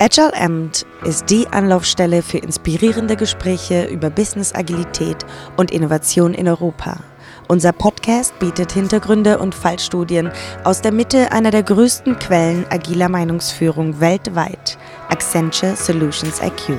Agile 0.00 0.32
Amt 0.32 0.86
ist 1.02 1.28
die 1.28 1.48
Anlaufstelle 1.48 2.22
für 2.22 2.38
inspirierende 2.38 3.16
Gespräche 3.16 3.86
über 3.86 4.10
Business 4.10 4.54
Agilität 4.54 5.26
und 5.56 5.72
Innovation 5.72 6.34
in 6.34 6.46
Europa. 6.46 7.00
Unser 7.48 7.72
Podcast 7.72 8.38
bietet 8.38 8.70
Hintergründe 8.70 9.40
und 9.40 9.56
Fallstudien 9.56 10.30
aus 10.62 10.82
der 10.82 10.92
Mitte 10.92 11.32
einer 11.32 11.50
der 11.50 11.64
größten 11.64 12.16
Quellen 12.20 12.64
agiler 12.70 13.08
Meinungsführung 13.08 13.98
weltweit, 13.98 14.78
Accenture 15.08 15.74
Solutions 15.74 16.40
IQ. 16.40 16.78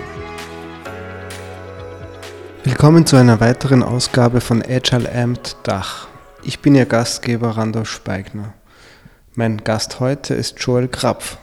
Willkommen 2.63 3.05
zu 3.05 3.17
einer 3.17 3.41
weiteren 3.41 3.83
Ausgabe 3.83 4.39
von 4.39 4.63
Agile 4.63 5.11
Amt 5.13 5.57
Dach. 5.63 6.07
Ich 6.41 6.61
bin 6.61 6.73
Ihr 6.73 6.85
Gastgeber 6.85 7.57
Randolph 7.57 7.89
Speigner. 7.89 8.53
Mein 9.35 9.57
Gast 9.57 9.99
heute 9.99 10.35
ist 10.35 10.57
Joel 10.61 10.87
Krapf. 10.87 11.37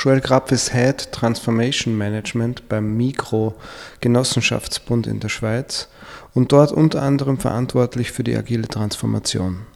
Joel 0.00 0.20
Grapp 0.20 0.52
ist 0.52 0.72
Head 0.72 1.10
Transformation 1.10 1.98
Management 1.98 2.68
beim 2.68 2.96
Mikro 2.96 3.56
Genossenschaftsbund 4.00 5.08
in 5.08 5.18
der 5.18 5.28
Schweiz 5.28 5.88
und 6.34 6.52
dort 6.52 6.70
unter 6.70 7.02
anderem 7.02 7.38
verantwortlich 7.38 8.12
für 8.12 8.22
die 8.22 8.36
agile 8.36 8.68
Transformation. 8.68 9.66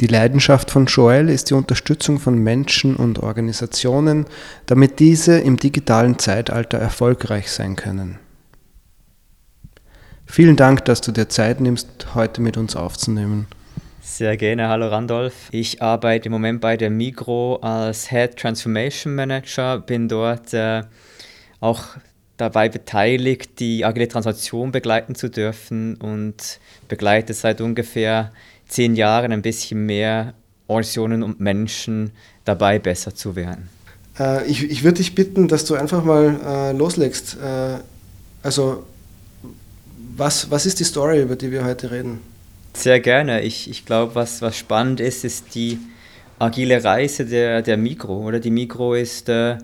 Die 0.00 0.06
Leidenschaft 0.06 0.70
von 0.70 0.86
Joel 0.86 1.28
ist 1.28 1.50
die 1.50 1.54
Unterstützung 1.54 2.18
von 2.18 2.38
Menschen 2.38 2.96
und 2.96 3.18
Organisationen, 3.18 4.24
damit 4.64 4.98
diese 4.98 5.38
im 5.38 5.58
digitalen 5.58 6.18
Zeitalter 6.18 6.78
erfolgreich 6.78 7.50
sein 7.50 7.76
können. 7.76 8.18
Vielen 10.24 10.56
Dank, 10.56 10.86
dass 10.86 11.02
du 11.02 11.12
dir 11.12 11.28
Zeit 11.28 11.60
nimmst, 11.60 12.14
heute 12.14 12.40
mit 12.40 12.56
uns 12.56 12.76
aufzunehmen. 12.76 13.46
Sehr 14.10 14.36
gerne. 14.36 14.68
Hallo 14.68 14.88
Randolph. 14.88 15.34
Ich 15.52 15.80
arbeite 15.80 16.26
im 16.26 16.32
Moment 16.32 16.60
bei 16.60 16.76
der 16.76 16.90
Migro 16.90 17.56
als 17.56 18.08
Head 18.10 18.36
Transformation 18.36 19.14
Manager, 19.14 19.78
bin 19.78 20.08
dort 20.08 20.52
äh, 20.54 20.82
auch 21.60 21.84
dabei 22.36 22.68
beteiligt, 22.68 23.60
die 23.60 23.84
agile 23.84 24.08
Transformation 24.08 24.72
begleiten 24.72 25.14
zu 25.14 25.28
dürfen 25.28 25.94
und 25.96 26.58
begleite 26.88 27.32
seit 27.32 27.60
ungefähr 27.60 28.32
zehn 28.66 28.96
Jahren 28.96 29.30
ein 29.30 29.42
bisschen 29.42 29.86
mehr 29.86 30.34
Organisationen 30.66 31.22
und 31.22 31.38
Menschen 31.38 32.10
dabei, 32.44 32.80
besser 32.80 33.14
zu 33.14 33.36
werden. 33.36 33.68
Äh, 34.18 34.46
ich 34.46 34.68
ich 34.68 34.82
würde 34.82 34.96
dich 34.96 35.14
bitten, 35.14 35.46
dass 35.46 35.64
du 35.64 35.76
einfach 35.76 36.02
mal 36.02 36.40
äh, 36.44 36.72
loslegst. 36.72 37.36
Äh, 37.36 37.76
also, 38.42 38.84
was, 40.16 40.50
was 40.50 40.66
ist 40.66 40.80
die 40.80 40.84
Story, 40.84 41.22
über 41.22 41.36
die 41.36 41.52
wir 41.52 41.64
heute 41.64 41.92
reden? 41.92 42.37
Sehr 42.74 43.00
gerne. 43.00 43.42
Ich, 43.42 43.68
ich 43.68 43.84
glaube, 43.84 44.14
was, 44.14 44.42
was 44.42 44.56
spannend 44.56 45.00
ist, 45.00 45.24
ist 45.24 45.54
die 45.54 45.78
agile 46.38 46.82
Reise 46.84 47.26
der, 47.26 47.62
der 47.62 47.76
Mikro. 47.76 48.18
Oder? 48.18 48.40
Die 48.40 48.50
Mikro 48.50 48.94
ist 48.94 49.28
äh, 49.28 49.58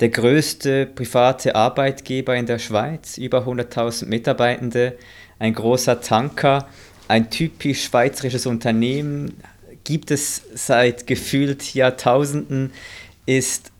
der 0.00 0.08
größte 0.08 0.86
private 0.86 1.54
Arbeitgeber 1.54 2.34
in 2.34 2.46
der 2.46 2.58
Schweiz, 2.58 3.18
über 3.18 3.46
100.000 3.46 4.06
Mitarbeitende, 4.06 4.96
ein 5.38 5.54
großer 5.54 6.00
Tanker, 6.00 6.68
ein 7.08 7.30
typisch 7.30 7.84
schweizerisches 7.84 8.46
Unternehmen, 8.46 9.36
gibt 9.84 10.10
es 10.10 10.42
seit 10.54 11.06
gefühlt 11.06 11.74
Jahrtausenden, 11.74 12.72
ist 13.26 13.70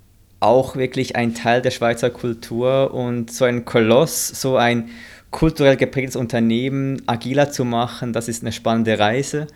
auch 0.41 0.77
wirklich 0.77 1.17
ein 1.17 1.35
Teil 1.35 1.63
der 1.63 1.71
Schweizer 1.71 2.11
Kultur 2.11 2.93
und 2.93 3.33
so 3.33 3.47
ein 3.47 3.65
Koloss, 3.65 4.29
so 4.29 4.57
ein 4.57 4.91
kulturell 5.35 5.77
geprägtes 5.77 6.15
Unternehmen 6.15 7.03
agiler 7.09 7.51
zu 7.51 7.65
machen, 7.65 8.13
das 8.13 8.29
ist 8.29 8.45
eine 8.45 8.53
spannende 8.53 9.01
Reise. 9.01 9.49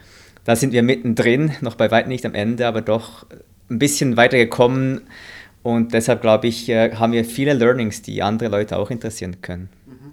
Da 0.42 0.56
sind 0.56 0.72
wir 0.72 0.82
mittendrin, 0.82 1.52
noch 1.60 1.76
bei 1.76 1.88
weitem 1.92 2.08
nicht 2.08 2.26
am 2.26 2.34
Ende, 2.34 2.66
aber 2.66 2.80
doch 2.80 3.24
ein 3.70 3.78
bisschen 3.78 4.16
weiter 4.16 4.38
gekommen. 4.38 5.02
Und 5.62 5.94
deshalb 5.94 6.20
glaube 6.20 6.48
ich, 6.48 6.68
äh, 6.68 6.96
haben 6.96 7.12
wir 7.12 7.24
viele 7.24 7.52
Learnings, 7.52 8.02
die 8.02 8.22
andere 8.22 8.48
Leute 8.48 8.76
auch 8.76 8.90
interessieren 8.90 9.40
können. 9.40 9.68
Mhm. 9.86 10.12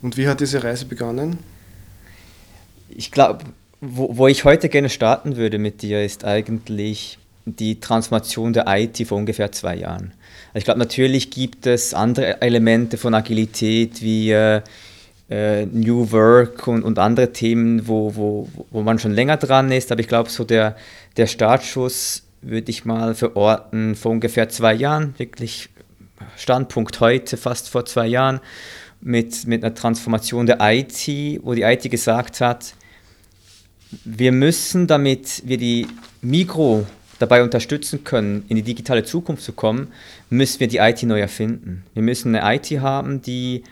Und 0.00 0.16
wie 0.16 0.26
hat 0.26 0.40
diese 0.40 0.64
Reise 0.64 0.86
begonnen? 0.86 1.38
Ich 2.88 3.10
glaube, 3.10 3.44
wo, 3.82 4.16
wo 4.16 4.26
ich 4.26 4.44
heute 4.44 4.70
gerne 4.70 4.88
starten 4.88 5.36
würde 5.36 5.58
mit 5.58 5.82
dir, 5.82 6.02
ist 6.02 6.24
eigentlich 6.24 7.18
die 7.44 7.80
Transformation 7.80 8.52
der 8.52 8.64
IT 8.68 9.06
vor 9.06 9.18
ungefähr 9.18 9.52
zwei 9.52 9.76
Jahren. 9.76 10.12
Ich 10.54 10.64
glaube, 10.64 10.78
natürlich 10.78 11.30
gibt 11.30 11.66
es 11.66 11.94
andere 11.94 12.40
Elemente 12.42 12.98
von 12.98 13.14
Agilität 13.14 14.02
wie 14.02 14.30
äh, 14.30 14.60
äh, 15.30 15.66
New 15.66 16.12
Work 16.12 16.68
und, 16.68 16.82
und 16.82 16.98
andere 16.98 17.32
Themen, 17.32 17.88
wo, 17.88 18.14
wo, 18.14 18.48
wo 18.70 18.82
man 18.82 18.98
schon 18.98 19.12
länger 19.12 19.38
dran 19.38 19.72
ist. 19.72 19.90
Aber 19.90 20.00
ich 20.00 20.08
glaube, 20.08 20.30
so 20.30 20.44
der, 20.44 20.76
der 21.16 21.26
Startschuss 21.26 22.22
würde 22.42 22.70
ich 22.70 22.84
mal 22.84 23.14
verorten 23.14 23.94
vor 23.94 24.12
ungefähr 24.12 24.48
zwei 24.48 24.74
Jahren, 24.74 25.14
wirklich 25.16 25.68
Standpunkt 26.36 27.00
heute, 27.00 27.36
fast 27.36 27.68
vor 27.68 27.84
zwei 27.86 28.06
Jahren, 28.06 28.40
mit, 29.00 29.46
mit 29.46 29.64
einer 29.64 29.74
Transformation 29.74 30.46
der 30.46 30.58
IT, 30.60 31.08
wo 31.42 31.54
die 31.54 31.62
IT 31.62 31.90
gesagt 31.90 32.40
hat, 32.40 32.74
wir 34.04 34.32
müssen, 34.32 34.86
damit 34.86 35.42
wir 35.44 35.58
die 35.58 35.86
Mikro- 36.22 36.86
dabei 37.22 37.42
unterstützen 37.42 38.04
können, 38.04 38.44
in 38.48 38.56
die 38.56 38.62
digitale 38.62 39.04
Zukunft 39.04 39.42
zu 39.42 39.52
kommen, 39.52 39.88
müssen 40.28 40.60
wir 40.60 40.68
die 40.68 40.78
IT 40.78 41.02
neu 41.04 41.20
erfinden. 41.20 41.84
Wir 41.94 42.02
müssen 42.02 42.34
eine 42.34 42.56
IT 42.56 42.70
haben, 42.80 43.22
die 43.22 43.62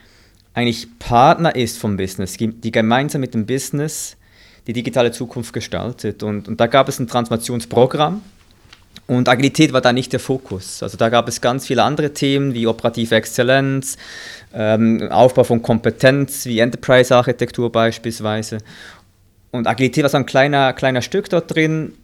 eigentlich 0.55 0.87
Partner 0.99 1.55
ist 1.55 1.79
vom 1.79 1.97
Business, 1.97 2.37
die 2.39 2.73
gemeinsam 2.73 3.21
mit 3.21 3.35
dem 3.35 3.47
Business 3.47 4.17
die 4.67 4.73
digitale 4.73 5.13
Zukunft 5.13 5.53
gestaltet. 5.53 6.23
Und, 6.23 6.49
und 6.49 6.61
da 6.61 6.67
gab 6.67 6.89
es 6.89 6.99
ein 6.99 7.07
Transformationsprogramm 7.07 8.23
und 9.07 9.29
Agilität 9.29 9.73
war 9.73 9.81
da 9.81 9.93
nicht 9.93 10.13
der 10.13 10.21
Fokus. 10.21 10.83
Also 10.83 10.97
da 10.97 11.09
gab 11.09 11.29
es 11.29 11.41
ganz 11.41 11.67
viele 11.67 11.83
andere 11.83 12.13
Themen 12.13 12.55
wie 12.55 12.67
operative 12.67 13.17
Exzellenz, 13.17 13.97
ähm, 14.55 15.09
Aufbau 15.11 15.45
von 15.45 15.63
Kompetenz 15.63 16.47
wie 16.47 16.61
Enterprise-Architektur 16.61 17.73
beispielsweise. 17.73 18.59
Und 19.51 19.67
Agilität 19.67 20.05
war 20.05 20.11
so 20.11 20.17
ein 20.17 20.27
kleiner, 20.27 20.73
kleiner 20.73 21.03
Stück 21.03 21.29
dort 21.29 21.53
drin, 21.55 21.95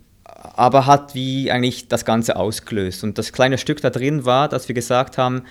aber 0.56 0.86
hat 0.86 1.14
wie 1.14 1.50
eigentlich 1.50 1.88
das 1.88 2.04
Ganze 2.04 2.36
ausgelöst. 2.36 3.04
Und 3.04 3.18
das 3.18 3.32
kleine 3.32 3.58
Stück 3.58 3.80
da 3.80 3.90
drin 3.90 4.24
war, 4.24 4.48
dass 4.48 4.68
wir 4.68 4.74
gesagt 4.74 5.18
haben, 5.18 5.42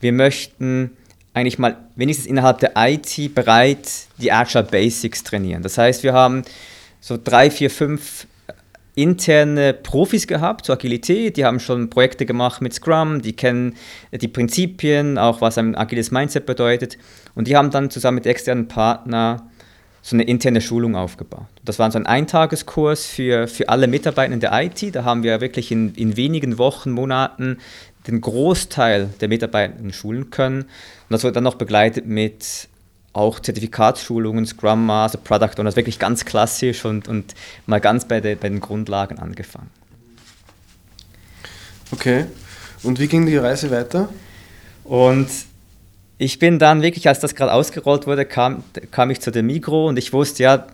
wir 0.00 0.12
möchten 0.12 0.90
eigentlich 1.32 1.58
mal 1.58 1.76
wenigstens 1.96 2.26
innerhalb 2.26 2.58
der 2.58 2.72
IT 2.76 3.34
bereit 3.34 3.88
die 4.18 4.32
Agile 4.32 4.64
Basics 4.64 5.22
trainieren. 5.22 5.62
Das 5.62 5.78
heißt, 5.78 6.02
wir 6.02 6.12
haben 6.12 6.42
so 7.00 7.18
drei, 7.22 7.50
vier, 7.50 7.70
fünf 7.70 8.26
interne 8.94 9.72
Profis 9.72 10.26
gehabt 10.26 10.66
zur 10.66 10.74
Agilität, 10.74 11.38
die 11.38 11.46
haben 11.46 11.60
schon 11.60 11.88
Projekte 11.88 12.26
gemacht 12.26 12.60
mit 12.60 12.74
Scrum, 12.74 13.22
die 13.22 13.32
kennen 13.32 13.74
die 14.12 14.28
Prinzipien, 14.28 15.16
auch 15.16 15.40
was 15.40 15.56
ein 15.56 15.74
agiles 15.74 16.10
Mindset 16.10 16.44
bedeutet 16.44 16.98
und 17.34 17.48
die 17.48 17.56
haben 17.56 17.70
dann 17.70 17.88
zusammen 17.88 18.16
mit 18.16 18.26
externen 18.26 18.68
Partnern 18.68 19.40
so 20.02 20.16
eine 20.16 20.24
interne 20.24 20.60
Schulung 20.60 20.96
aufgebaut. 20.96 21.46
Das 21.64 21.78
war 21.78 21.90
so 21.90 21.98
ein 21.98 22.06
Eintageskurs 22.06 23.06
für, 23.06 23.46
für 23.46 23.68
alle 23.68 23.86
Mitarbeiter 23.86 24.34
in 24.34 24.40
der 24.40 24.52
IT. 24.52 24.94
Da 24.94 25.04
haben 25.04 25.22
wir 25.22 25.40
wirklich 25.40 25.70
in, 25.70 25.94
in 25.94 26.16
wenigen 26.16 26.58
Wochen, 26.58 26.90
Monaten 26.90 27.58
den 28.08 28.20
Großteil 28.20 29.10
der 29.20 29.28
Mitarbeiter 29.28 29.74
schulen 29.92 30.30
können. 30.30 30.62
Und 30.62 31.10
das 31.10 31.22
wurde 31.22 31.34
dann 31.34 31.44
noch 31.44 31.54
begleitet 31.54 32.06
mit 32.06 32.68
auch 33.12 33.38
Zertifikatsschulungen, 33.38 34.44
Scrum 34.46 34.86
Master, 34.86 35.18
Product 35.18 35.60
Owner, 35.60 35.76
wirklich 35.76 35.98
ganz 35.98 36.24
klassisch 36.24 36.84
und, 36.84 37.06
und 37.06 37.34
mal 37.66 37.80
ganz 37.80 38.06
bei, 38.06 38.20
de, 38.20 38.34
bei 38.34 38.48
den 38.48 38.60
Grundlagen 38.60 39.18
angefangen. 39.18 39.70
Okay, 41.92 42.24
und 42.82 42.98
wie 42.98 43.06
ging 43.06 43.26
die 43.26 43.36
Reise 43.36 43.70
weiter? 43.70 44.08
Und 44.82 45.28
ich 46.22 46.38
bin 46.38 46.60
dann 46.60 46.82
wirklich, 46.82 47.08
als 47.08 47.18
das 47.18 47.34
gerade 47.34 47.52
ausgerollt 47.52 48.06
wurde, 48.06 48.24
kam, 48.24 48.62
kam 48.92 49.10
ich 49.10 49.20
zu 49.20 49.32
der 49.32 49.42
Mikro 49.42 49.88
und 49.88 49.98
ich 49.98 50.12
wusste 50.12 50.44
ja, 50.44 50.66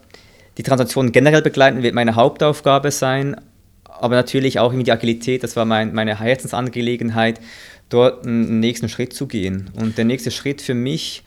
die 0.58 0.62
Transaktion 0.62 1.10
generell 1.10 1.40
begleiten 1.40 1.82
wird 1.82 1.94
meine 1.94 2.16
Hauptaufgabe 2.16 2.90
sein, 2.90 3.36
aber 3.84 4.14
natürlich 4.14 4.58
auch 4.58 4.74
die 4.74 4.92
Agilität, 4.92 5.42
das 5.42 5.56
war 5.56 5.64
mein, 5.64 5.94
meine 5.94 6.20
Herzensangelegenheit, 6.20 7.40
dort 7.88 8.26
einen 8.26 8.60
nächsten 8.60 8.90
Schritt 8.90 9.14
zu 9.14 9.26
gehen. 9.26 9.70
Und 9.74 9.96
der 9.96 10.04
nächste 10.04 10.30
Schritt 10.30 10.60
für 10.60 10.74
mich 10.74 11.24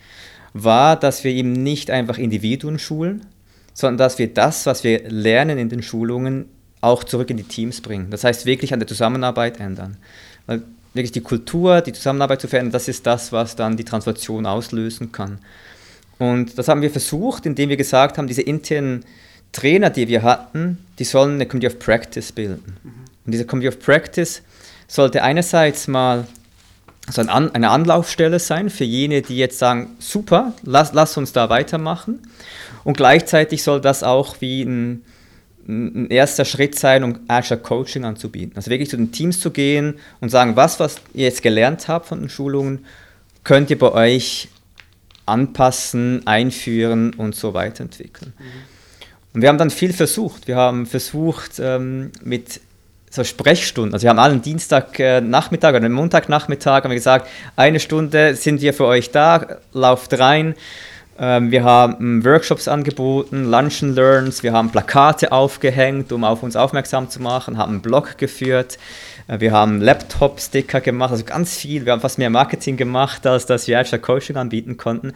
war, 0.52 0.94
dass 0.96 1.24
wir 1.24 1.32
eben 1.32 1.52
nicht 1.52 1.90
einfach 1.90 2.16
Individuen 2.16 2.78
schulen, 2.78 3.26
sondern 3.74 3.98
dass 3.98 4.20
wir 4.20 4.32
das, 4.32 4.66
was 4.66 4.84
wir 4.84 5.08
lernen 5.08 5.58
in 5.58 5.68
den 5.68 5.82
Schulungen, 5.82 6.44
auch 6.80 7.02
zurück 7.02 7.30
in 7.30 7.38
die 7.38 7.42
Teams 7.42 7.80
bringen. 7.80 8.10
Das 8.10 8.22
heißt, 8.22 8.46
wirklich 8.46 8.72
an 8.72 8.78
der 8.78 8.86
Zusammenarbeit 8.86 9.58
ändern. 9.58 9.96
Weil 10.46 10.62
wirklich 10.94 11.12
die 11.12 11.20
Kultur, 11.20 11.80
die 11.80 11.92
Zusammenarbeit 11.92 12.40
zu 12.40 12.48
verändern, 12.48 12.72
das 12.72 12.88
ist 12.88 13.06
das, 13.06 13.32
was 13.32 13.56
dann 13.56 13.76
die 13.76 13.84
Transformation 13.84 14.46
auslösen 14.46 15.12
kann. 15.12 15.38
Und 16.18 16.58
das 16.58 16.68
haben 16.68 16.82
wir 16.82 16.90
versucht, 16.90 17.46
indem 17.46 17.68
wir 17.68 17.76
gesagt 17.76 18.18
haben, 18.18 18.26
diese 18.26 18.42
internen 18.42 19.04
Trainer, 19.52 19.90
die 19.90 20.08
wir 20.08 20.22
hatten, 20.22 20.78
die 20.98 21.04
sollen 21.04 21.34
eine 21.34 21.46
Community 21.46 21.74
of 21.74 21.78
Practice 21.78 22.32
bilden. 22.32 22.76
Mhm. 22.82 22.90
Und 23.24 23.32
diese 23.32 23.44
Community 23.46 23.76
of 23.76 23.84
Practice 23.84 24.42
sollte 24.86 25.22
einerseits 25.22 25.88
mal 25.88 26.26
so 27.10 27.20
eine 27.20 27.70
Anlaufstelle 27.70 28.38
sein 28.38 28.70
für 28.70 28.84
jene, 28.84 29.22
die 29.22 29.36
jetzt 29.36 29.58
sagen, 29.58 29.96
super, 29.98 30.52
lass, 30.62 30.92
lass 30.92 31.16
uns 31.16 31.32
da 31.32 31.50
weitermachen. 31.50 32.20
Und 32.84 32.96
gleichzeitig 32.96 33.62
soll 33.62 33.80
das 33.80 34.02
auch 34.02 34.36
wie 34.40 34.62
ein 34.62 35.04
ein 35.68 36.10
erster 36.10 36.44
Schritt 36.44 36.78
sein, 36.78 37.04
um 37.04 37.20
Agile 37.28 37.60
Coaching 37.60 38.04
anzubieten. 38.04 38.56
Also 38.56 38.70
wirklich 38.70 38.90
zu 38.90 38.96
den 38.96 39.12
Teams 39.12 39.40
zu 39.40 39.50
gehen 39.50 39.94
und 40.20 40.28
sagen, 40.28 40.56
was, 40.56 40.80
was 40.80 40.96
ihr 41.14 41.24
jetzt 41.24 41.42
gelernt 41.42 41.88
habt 41.88 42.06
von 42.06 42.20
den 42.20 42.28
Schulungen, 42.28 42.84
könnt 43.44 43.70
ihr 43.70 43.78
bei 43.78 43.92
euch 43.92 44.48
anpassen, 45.26 46.26
einführen 46.26 47.14
und 47.14 47.34
so 47.34 47.54
weiterentwickeln. 47.54 48.32
Mhm. 48.38 48.44
Und 49.34 49.42
wir 49.42 49.48
haben 49.48 49.58
dann 49.58 49.70
viel 49.70 49.92
versucht. 49.92 50.46
Wir 50.46 50.56
haben 50.56 50.86
versucht 50.86 51.58
ähm, 51.58 52.10
mit 52.22 52.60
so 53.10 53.24
Sprechstunden. 53.24 53.94
Also 53.94 54.04
wir 54.04 54.10
haben 54.10 54.18
allen 54.18 54.42
Dienstagnachmittag 54.42 55.74
äh, 55.74 55.76
oder 55.76 55.88
Montagnachmittag 55.88 56.84
haben 56.84 56.90
wir 56.90 56.96
gesagt, 56.96 57.28
eine 57.56 57.78
Stunde 57.78 58.34
sind 58.34 58.60
wir 58.60 58.74
für 58.74 58.86
euch 58.86 59.10
da, 59.10 59.58
lauft 59.72 60.18
rein. 60.18 60.54
Ähm, 61.18 61.50
wir 61.50 61.64
haben 61.64 62.24
Workshops 62.24 62.68
angeboten, 62.68 63.44
Lunch 63.44 63.82
and 63.82 63.96
Learns, 63.96 64.42
wir 64.42 64.52
haben 64.52 64.70
Plakate 64.70 65.30
aufgehängt, 65.30 66.10
um 66.12 66.24
auf 66.24 66.42
uns 66.42 66.56
aufmerksam 66.56 67.10
zu 67.10 67.20
machen, 67.20 67.58
haben 67.58 67.72
einen 67.72 67.82
Blog 67.82 68.16
geführt, 68.18 68.78
äh, 69.28 69.40
wir 69.40 69.52
haben 69.52 69.80
Laptop-Sticker 69.80 70.80
gemacht, 70.80 71.10
also 71.10 71.24
ganz 71.24 71.56
viel. 71.56 71.84
Wir 71.84 71.92
haben 71.92 72.00
fast 72.00 72.18
mehr 72.18 72.30
Marketing 72.30 72.76
gemacht, 72.76 73.26
als 73.26 73.46
dass 73.46 73.66
wir 73.66 73.78
Agile 73.78 74.00
Coaching 74.00 74.36
anbieten 74.36 74.76
konnten, 74.76 75.12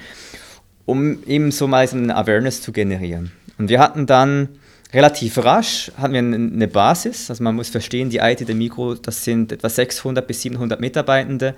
um 0.85 1.23
eben 1.25 1.51
so 1.51 1.67
mal 1.67 1.89
eine 1.89 2.15
Awareness 2.15 2.63
zu 2.63 2.73
generieren. 2.73 3.33
Und 3.59 3.71
wir 3.71 3.81
hatten 3.81 4.07
dann 4.07 4.49
relativ 4.93 5.39
rasch 5.45 5.91
hatten 5.99 6.13
wir 6.13 6.21
eine 6.21 6.69
Basis, 6.69 7.29
also 7.31 7.43
man 7.43 7.57
muss 7.57 7.69
verstehen, 7.69 8.09
die 8.09 8.19
IT 8.19 8.47
der 8.47 8.55
Mikro, 8.55 8.95
das 8.95 9.25
sind 9.25 9.53
etwa 9.53 9.69
600 9.69 10.27
bis 10.27 10.43
700 10.43 10.81
Mitarbeitende 10.81 11.55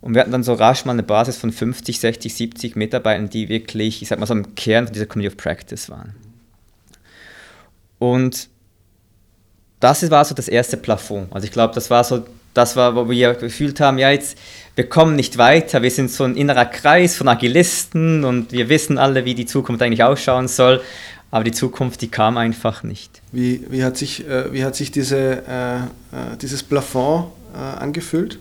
und 0.00 0.14
wir 0.14 0.20
hatten 0.20 0.32
dann 0.32 0.44
so 0.44 0.54
rasch 0.54 0.84
mal 0.84 0.92
eine 0.92 1.02
Basis 1.02 1.36
von 1.36 1.50
50, 1.50 1.98
60, 1.98 2.34
70 2.34 2.76
Mitarbeitern, 2.76 3.28
die 3.28 3.48
wirklich, 3.48 4.00
ich 4.02 4.08
sag 4.08 4.18
mal 4.18 4.26
so 4.26 4.34
im 4.34 4.54
Kern 4.54 4.86
dieser 4.86 5.06
Community 5.06 5.34
of 5.34 5.42
Practice 5.42 5.90
waren. 5.90 6.14
Und 7.98 8.48
das 9.80 10.08
war 10.10 10.24
so 10.24 10.34
das 10.34 10.48
erste 10.48 10.76
Plafond. 10.76 11.32
Also 11.32 11.44
ich 11.44 11.52
glaube, 11.52 11.74
das 11.74 11.90
war 11.90 12.04
so, 12.04 12.24
das 12.54 12.76
war, 12.76 12.94
wo 12.94 13.10
wir 13.10 13.34
gefühlt 13.34 13.80
haben, 13.80 13.98
ja 13.98 14.10
jetzt, 14.10 14.38
wir 14.76 14.88
kommen 14.88 15.16
nicht 15.16 15.38
weiter, 15.38 15.82
wir 15.82 15.90
sind 15.90 16.10
so 16.10 16.24
ein 16.24 16.36
innerer 16.36 16.66
Kreis 16.66 17.16
von 17.16 17.28
Agilisten 17.28 18.24
und 18.24 18.52
wir 18.52 18.68
wissen 18.68 18.98
alle, 18.98 19.24
wie 19.24 19.34
die 19.34 19.46
Zukunft 19.46 19.82
eigentlich 19.82 20.04
ausschauen 20.04 20.46
soll, 20.46 20.80
aber 21.30 21.44
die 21.44 21.52
Zukunft, 21.52 22.00
die 22.02 22.08
kam 22.08 22.36
einfach 22.36 22.82
nicht. 22.84 23.20
Wie, 23.32 23.64
wie, 23.68 23.84
hat, 23.84 23.96
sich, 23.96 24.26
äh, 24.26 24.52
wie 24.52 24.64
hat 24.64 24.76
sich 24.76 24.90
diese, 24.90 25.42
äh, 25.46 25.76
äh 25.76 26.36
dieses 26.40 26.62
Plafond 26.62 27.26
äh, 27.54 27.58
angefühlt? 27.58 28.38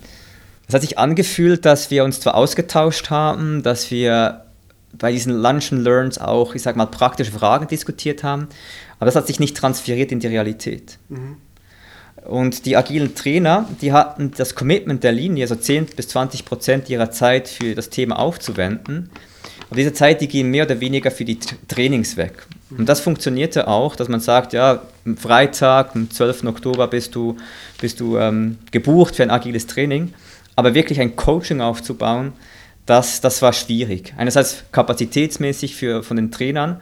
Es 0.67 0.73
hat 0.73 0.81
sich 0.81 0.97
angefühlt, 0.97 1.65
dass 1.65 1.91
wir 1.91 2.03
uns 2.03 2.19
zwar 2.19 2.35
ausgetauscht 2.35 3.09
haben, 3.09 3.63
dass 3.63 3.89
wir 3.89 4.45
bei 4.93 5.11
diesen 5.11 5.33
Lunch 5.33 5.71
and 5.71 5.83
Learns 5.83 6.17
auch, 6.17 6.55
ich 6.55 6.61
sag 6.61 6.75
mal, 6.75 6.87
praktische 6.87 7.31
Fragen 7.31 7.67
diskutiert 7.67 8.23
haben, 8.23 8.47
aber 8.99 9.05
das 9.05 9.15
hat 9.15 9.27
sich 9.27 9.39
nicht 9.39 9.55
transferiert 9.55 10.11
in 10.11 10.19
die 10.19 10.27
Realität. 10.27 10.97
Mhm. 11.09 11.37
Und 12.25 12.65
die 12.65 12.75
agilen 12.75 13.15
Trainer, 13.15 13.69
die 13.81 13.93
hatten 13.93 14.31
das 14.35 14.55
Commitment 14.55 15.03
der 15.03 15.13
Linie, 15.13 15.45
also 15.45 15.55
10 15.55 15.85
bis 15.95 16.09
20 16.09 16.43
Prozent 16.43 16.89
ihrer 16.89 17.11
Zeit 17.11 17.47
für 17.47 17.73
das 17.73 17.89
Thema 17.89 18.19
aufzuwenden. 18.19 19.09
Und 19.69 19.77
diese 19.77 19.93
Zeit, 19.93 20.19
die 20.19 20.27
ging 20.27 20.49
mehr 20.49 20.65
oder 20.65 20.81
weniger 20.81 21.11
für 21.11 21.23
die 21.23 21.39
Trainings 21.67 22.17
weg. 22.17 22.45
Und 22.69 22.89
das 22.89 22.99
funktionierte 22.99 23.67
auch, 23.67 23.95
dass 23.95 24.09
man 24.09 24.19
sagt, 24.19 24.51
ja, 24.51 24.81
am 25.05 25.15
Freitag, 25.15 25.95
am 25.95 26.09
12. 26.09 26.45
Oktober 26.45 26.87
bist 26.87 27.15
du, 27.15 27.37
bist 27.79 28.01
du 28.01 28.17
ähm, 28.17 28.57
gebucht 28.71 29.15
für 29.15 29.23
ein 29.23 29.31
agiles 29.31 29.67
Training. 29.67 30.13
Aber 30.57 30.73
wirklich 30.73 30.99
ein 30.99 31.15
Coaching 31.15 31.61
aufzubauen, 31.61 32.33
das, 32.85 33.21
das 33.21 33.41
war 33.41 33.53
schwierig. 33.53 34.13
Einerseits 34.17 34.63
kapazitätsmäßig 34.73 35.75
für, 35.75 36.03
von 36.03 36.17
den 36.17 36.31
Trainern, 36.31 36.81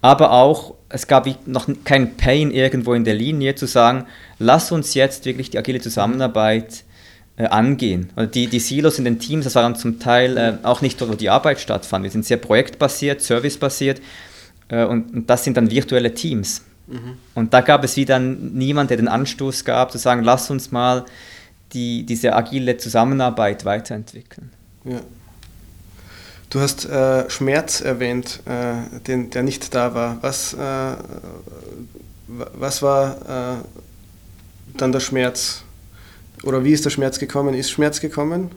aber 0.00 0.32
auch, 0.32 0.74
es 0.90 1.06
gab 1.06 1.26
noch 1.46 1.66
keinen 1.84 2.16
Pain 2.16 2.50
irgendwo 2.50 2.92
in 2.92 3.04
der 3.04 3.14
Linie 3.14 3.54
zu 3.54 3.66
sagen, 3.66 4.04
lass 4.38 4.70
uns 4.70 4.92
jetzt 4.92 5.24
wirklich 5.24 5.48
die 5.48 5.58
agile 5.58 5.80
Zusammenarbeit 5.80 6.84
äh, 7.36 7.46
angehen. 7.46 8.10
Also 8.14 8.30
die, 8.30 8.48
die 8.48 8.60
Silos 8.60 8.98
in 8.98 9.06
den 9.06 9.18
Teams, 9.18 9.44
das 9.44 9.54
war 9.54 9.62
dann 9.62 9.76
zum 9.76 9.98
Teil 9.98 10.36
äh, 10.36 10.52
auch 10.62 10.82
nicht 10.82 11.00
dort, 11.00 11.10
wo 11.10 11.14
die 11.14 11.30
Arbeit 11.30 11.58
stattfand. 11.58 12.04
Wir 12.04 12.10
sind 12.10 12.26
sehr 12.26 12.36
projektbasiert, 12.36 13.22
servicebasiert 13.22 14.02
äh, 14.68 14.84
und, 14.84 15.14
und, 15.14 15.30
das 15.30 15.44
sind 15.44 15.56
dann 15.56 15.70
virtuelle 15.70 16.12
Teams. 16.12 16.64
Mhm. 16.86 17.16
Und 17.34 17.54
da 17.54 17.62
gab 17.62 17.82
es 17.82 17.96
wieder 17.96 18.18
niemand, 18.18 18.90
der 18.90 18.98
den 18.98 19.08
Anstoß 19.08 19.64
gab, 19.64 19.90
zu 19.90 19.98
sagen, 19.98 20.22
lass 20.22 20.50
uns 20.50 20.70
mal 20.70 21.06
die, 21.74 22.04
diese 22.04 22.34
agile 22.34 22.76
Zusammenarbeit 22.76 23.64
weiterentwickeln. 23.64 24.50
Ja. 24.84 25.00
Du 26.50 26.60
hast 26.60 26.84
äh, 26.84 27.28
Schmerz 27.30 27.80
erwähnt, 27.80 28.40
äh, 28.46 29.00
den, 29.00 29.30
der 29.30 29.42
nicht 29.42 29.74
da 29.74 29.92
war. 29.94 30.18
Was, 30.22 30.54
äh, 30.54 30.96
was 32.28 32.80
war 32.80 33.58
äh, 33.58 34.76
dann 34.76 34.92
der 34.92 35.00
Schmerz? 35.00 35.64
Oder 36.44 36.62
wie 36.62 36.72
ist 36.72 36.84
der 36.84 36.90
Schmerz 36.90 37.18
gekommen? 37.18 37.54
Ist 37.54 37.70
Schmerz 37.70 38.00
gekommen? 38.00 38.50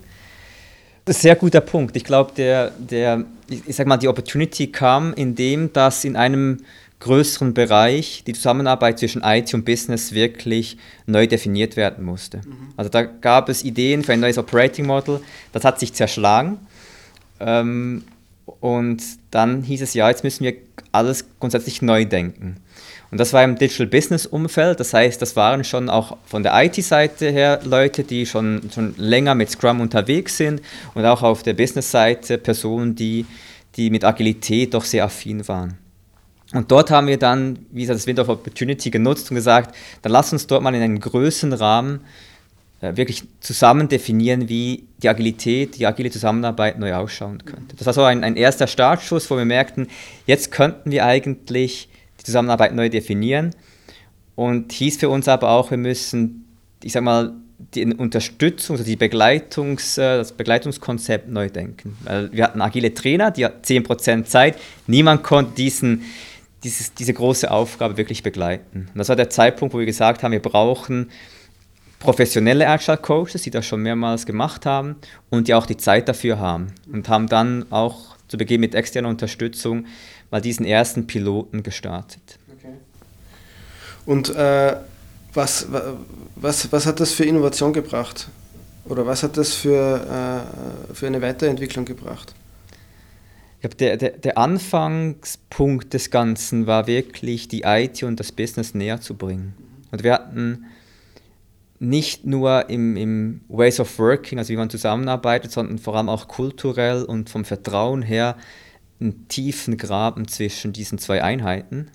Das 1.06 1.16
ist 1.16 1.22
ein 1.22 1.24
sehr 1.24 1.36
guter 1.38 1.62
Punkt. 1.62 1.96
Ich 1.96 2.04
glaube, 2.04 2.34
der, 2.36 2.72
der, 2.78 3.24
ich 3.50 3.75
sag 3.75 3.88
mal, 3.88 3.98
die 3.98 4.10
Opportunity 4.10 4.68
kam, 4.68 5.14
indem 5.14 5.74
das 5.74 6.04
in 6.04 6.16
einem 6.16 6.60
größeren 6.99 7.53
Bereich 7.53 8.23
die 8.25 8.33
Zusammenarbeit 8.33 8.99
zwischen 8.99 9.21
IT 9.23 9.53
und 9.53 9.65
Business 9.65 10.13
wirklich 10.13 10.77
neu 11.05 11.27
definiert 11.27 11.77
werden 11.77 12.03
musste. 12.03 12.38
Mhm. 12.38 12.73
Also 12.75 12.89
da 12.89 13.03
gab 13.03 13.49
es 13.49 13.63
Ideen 13.63 14.03
für 14.03 14.13
ein 14.13 14.19
neues 14.19 14.38
Operating 14.38 14.85
Model, 14.85 15.21
das 15.51 15.63
hat 15.63 15.79
sich 15.79 15.94
zerschlagen. 15.94 16.57
Ähm, 17.39 18.03
und 18.59 19.03
dann 19.31 19.61
hieß 19.63 19.81
es, 19.81 19.94
ja, 19.94 20.09
jetzt 20.09 20.23
müssen 20.23 20.44
wir 20.44 20.55
alles 20.91 21.25
grundsätzlich 21.39 21.81
neu 21.81 22.05
denken. 22.05 22.57
Und 23.11 23.19
das 23.19 23.31
war 23.31 23.44
im 23.44 23.57
Digital 23.57 23.88
Business 23.88 24.25
Umfeld, 24.25 24.79
das 24.79 24.94
heißt, 24.94 25.21
das 25.21 25.35
waren 25.35 25.63
schon 25.63 25.89
auch 25.89 26.17
von 26.25 26.44
der 26.44 26.53
IT-Seite 26.65 27.29
her 27.29 27.61
Leute, 27.63 28.03
die 28.03 28.25
schon, 28.25 28.69
schon 28.73 28.95
länger 28.97 29.33
mit 29.33 29.49
Scrum 29.49 29.79
unterwegs 29.79 30.38
sind 30.38 30.61
und 30.94 31.05
auch 31.05 31.23
auf 31.23 31.44
der 31.44 31.53
Business-Seite 31.53 32.38
Personen, 32.38 32.95
die, 32.95 33.25
die 33.75 33.89
mit 33.89 34.03
Agilität 34.03 34.73
doch 34.73 34.83
sehr 34.83 35.05
affin 35.05 35.47
waren. 35.47 35.77
Und 36.53 36.71
dort 36.71 36.91
haben 36.91 37.07
wir 37.07 37.17
dann, 37.17 37.59
wie 37.71 37.81
gesagt, 37.81 37.99
das 37.99 38.07
Window 38.07 38.23
of 38.23 38.29
Opportunity 38.29 38.89
genutzt 38.89 39.29
und 39.29 39.35
gesagt, 39.35 39.75
dann 40.01 40.11
lass 40.11 40.31
uns 40.31 40.47
dort 40.47 40.63
mal 40.63 40.73
in 40.73 40.81
einem 40.81 40.99
größeren 40.99 41.53
Rahmen 41.53 42.01
äh, 42.79 42.95
wirklich 42.95 43.23
zusammen 43.41 43.89
definieren, 43.89 44.47
wie 44.47 44.85
die 45.01 45.09
Agilität, 45.09 45.77
die 45.77 45.85
agile 45.85 46.11
Zusammenarbeit 46.11 46.79
neu 46.79 46.94
ausschauen 46.94 47.44
könnte. 47.44 47.75
Das 47.75 47.85
war 47.85 47.94
so 47.94 48.03
ein, 48.03 48.23
ein 48.23 48.35
erster 48.35 48.67
Startschuss, 48.67 49.29
wo 49.29 49.38
wir 49.38 49.45
merkten, 49.45 49.88
jetzt 50.25 50.51
könnten 50.51 50.91
wir 50.91 51.05
eigentlich 51.05 51.89
die 52.19 52.23
Zusammenarbeit 52.23 52.73
neu 52.73 52.89
definieren 52.89 53.53
und 54.35 54.71
hieß 54.71 54.97
für 54.97 55.09
uns 55.09 55.27
aber 55.27 55.49
auch, 55.49 55.71
wir 55.71 55.77
müssen, 55.77 56.45
ich 56.83 56.94
sag 56.94 57.03
mal, 57.03 57.33
die 57.73 57.85
Unterstützung, 57.85 58.75
also 58.75 58.85
die 58.85 58.95
Begleitungs, 58.95 59.97
äh, 59.97 60.17
das 60.17 60.31
Begleitungskonzept 60.31 61.27
neu 61.27 61.49
denken. 61.49 61.97
Weil 62.04 62.31
wir 62.31 62.44
hatten 62.44 62.61
agile 62.61 62.94
Trainer, 62.94 63.31
die 63.31 63.45
hatten 63.45 63.63
10% 63.63 64.25
Zeit, 64.25 64.56
niemand 64.85 65.23
konnte 65.23 65.56
diesen 65.56 66.04
dieses, 66.68 66.94
diese 66.94 67.14
große 67.14 67.50
Aufgabe 67.50 67.97
wirklich 67.97 68.24
begleiten. 68.24 68.90
Und 68.94 68.97
das 68.97 69.09
war 69.09 69.16
der 69.16 69.30
Zeitpunkt, 69.30 69.74
wo 69.74 69.80
wir 69.80 69.86
gesagt 69.86 70.24
haben, 70.24 70.31
wir 70.31 70.42
brauchen 70.42 71.09
professionelle 72.00 72.68
Agile 72.68 72.97
Coaches, 72.97 73.42
die 73.42 73.50
das 73.50 73.66
schon 73.66 73.81
mehrmals 73.81 74.26
gemacht 74.26 74.66
haben 74.66 74.97
und 75.30 75.47
die 75.47 75.54
auch 75.54 75.66
die 75.66 75.78
Zeit 75.78 76.07
dafür 76.07 76.40
haben. 76.40 76.74
Und 76.92 77.09
haben 77.09 77.28
dann 77.28 77.66
auch 77.71 78.16
zu 78.28 78.38
Beginn 78.38 78.62
mit 78.62 78.76
externer 78.76 79.09
Unterstützung 79.09 79.86
mal 80.30 80.42
diesen 80.42 80.66
ersten 80.66 81.07
Piloten 81.07 81.64
gestartet. 81.64 82.38
Okay. 82.57 82.74
Und 84.06 84.36
äh, 84.36 84.76
was, 85.33 85.68
was, 86.36 86.71
was 86.71 86.86
hat 86.86 87.00
das 87.00 87.14
für 87.14 87.24
Innovation 87.24 87.71
gebracht? 87.71 88.28
Oder 88.86 89.06
was 89.06 89.24
hat 89.24 89.38
das 89.38 89.54
für, 89.54 90.45
äh, 90.90 90.94
für 90.94 91.07
eine 91.07 91.21
Weiterentwicklung 91.21 91.86
gebracht? 91.86 92.33
Ich 93.57 93.61
glaube, 93.61 93.76
der, 93.76 93.97
der, 93.97 94.11
der 94.11 94.37
Anfangspunkt 94.37 95.94
des 95.94 96.11
Ganzen 96.11 96.68
war 96.68 96.85
wirklich, 96.85 97.47
die 97.47 97.64
IT 97.66 98.04
und 98.04 98.19
das 98.19 98.31
Business 98.31 98.76
näher 98.76 99.02
zu 99.02 99.16
bringen. 99.16 99.56
Und 99.92 100.04
wir 100.04 100.14
hatten 100.14 100.66
nicht 101.80 102.26
nur 102.26 102.69
im, 102.69 102.95
im 102.95 103.42
Ways 103.49 103.80
of 103.80 103.97
Working, 103.97 104.37
also 104.37 104.49
wie 104.49 104.57
man 104.57 104.69
zusammenarbeitet, 104.69 105.52
sondern 105.52 105.80
vor 105.80 105.95
allem 105.95 106.09
auch 106.09 106.28
kulturell 106.28 107.04
und 107.04 107.30
vom 107.30 107.45
Vertrauen 107.45 108.04
her 108.04 108.35
einen 108.99 109.28
tiefen 109.28 109.78
Graben 109.78 110.28
zwischen 110.28 110.73
diesen 110.73 110.99
zwei 110.99 111.23
Einheiten. 111.23 111.90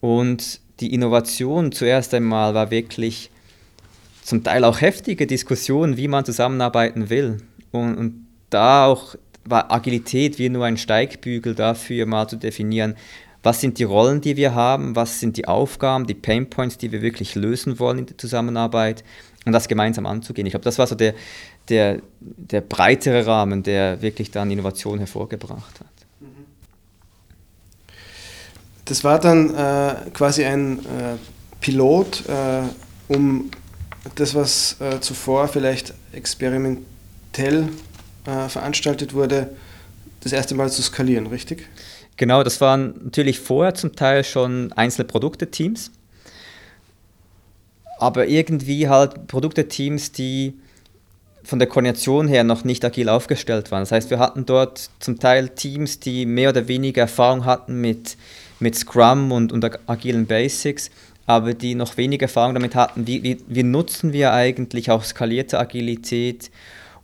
Und 0.00 0.60
die 0.80 0.94
Innovation 0.94 1.72
zuerst 1.72 2.14
einmal 2.14 2.54
war 2.54 2.70
wirklich 2.70 3.30
zum 4.22 4.44
Teil 4.44 4.64
auch 4.64 4.80
heftige 4.80 5.26
Diskussionen, 5.26 5.96
wie 5.96 6.08
man 6.08 6.24
zusammenarbeiten 6.24 7.10
will. 7.10 7.38
Und, 7.70 7.96
und 7.96 8.26
da 8.50 8.86
auch 8.86 9.16
war 9.44 9.70
Agilität 9.72 10.38
wie 10.38 10.48
nur 10.48 10.64
ein 10.64 10.76
Steigbügel 10.76 11.54
dafür, 11.54 12.06
mal 12.06 12.28
zu 12.28 12.36
definieren, 12.36 12.94
was 13.42 13.60
sind 13.60 13.78
die 13.78 13.84
Rollen, 13.84 14.20
die 14.20 14.36
wir 14.36 14.54
haben, 14.54 14.94
was 14.94 15.18
sind 15.18 15.36
die 15.36 15.48
Aufgaben, 15.48 16.06
die 16.06 16.14
Painpoints, 16.14 16.76
die 16.76 16.92
wir 16.92 17.00
wirklich 17.00 17.34
lösen 17.34 17.78
wollen 17.78 17.98
in 17.98 18.06
der 18.06 18.18
Zusammenarbeit 18.18 19.02
und 19.46 19.52
das 19.52 19.66
gemeinsam 19.66 20.04
anzugehen. 20.04 20.46
Ich 20.46 20.52
glaube, 20.52 20.64
das 20.64 20.78
war 20.78 20.86
so 20.86 20.94
der, 20.94 21.14
der, 21.70 22.02
der 22.20 22.60
breitere 22.60 23.26
Rahmen, 23.26 23.62
der 23.62 24.02
wirklich 24.02 24.30
dann 24.30 24.50
Innovation 24.50 24.98
hervorgebracht 24.98 25.80
hat. 25.80 26.00
das 28.90 29.04
war 29.04 29.20
dann 29.20 29.54
äh, 29.54 29.94
quasi 30.12 30.44
ein 30.44 30.80
äh, 30.80 31.16
Pilot, 31.60 32.24
äh, 32.28 32.62
um 33.06 33.48
das, 34.16 34.34
was 34.34 34.80
äh, 34.80 35.00
zuvor 35.00 35.46
vielleicht 35.46 35.94
experimentell 36.12 37.68
äh, 38.26 38.48
veranstaltet 38.48 39.14
wurde, 39.14 39.50
das 40.20 40.32
erste 40.32 40.54
Mal 40.54 40.70
zu 40.70 40.82
skalieren, 40.82 41.26
richtig? 41.26 41.66
Genau, 42.16 42.42
das 42.42 42.60
waren 42.60 42.94
natürlich 43.04 43.40
vorher 43.40 43.74
zum 43.74 43.96
Teil 43.96 44.24
schon 44.24 44.72
einzelne 44.74 45.06
Produkteteams, 45.06 45.90
aber 47.98 48.28
irgendwie 48.28 48.88
halt 48.88 49.26
Produkteteams, 49.26 50.12
die 50.12 50.54
von 51.42 51.58
der 51.58 51.68
Koordination 51.68 52.28
her 52.28 52.44
noch 52.44 52.64
nicht 52.64 52.84
agil 52.84 53.08
aufgestellt 53.08 53.70
waren. 53.70 53.82
Das 53.82 53.92
heißt, 53.92 54.10
wir 54.10 54.18
hatten 54.18 54.44
dort 54.44 54.90
zum 55.00 55.18
Teil 55.18 55.48
Teams, 55.48 55.98
die 55.98 56.26
mehr 56.26 56.50
oder 56.50 56.68
weniger 56.68 57.02
Erfahrung 57.02 57.44
hatten 57.44 57.80
mit, 57.80 58.16
mit 58.58 58.76
Scrum 58.76 59.32
und, 59.32 59.50
und 59.50 59.88
agilen 59.88 60.26
Basics, 60.26 60.90
aber 61.26 61.54
die 61.54 61.74
noch 61.74 61.96
weniger 61.96 62.24
Erfahrung 62.24 62.54
damit 62.54 62.74
hatten, 62.74 63.06
wie, 63.06 63.22
wie, 63.22 63.38
wie 63.48 63.62
nutzen 63.62 64.12
wir 64.12 64.32
eigentlich 64.32 64.90
auch 64.90 65.04
skalierte 65.04 65.58
Agilität, 65.58 66.50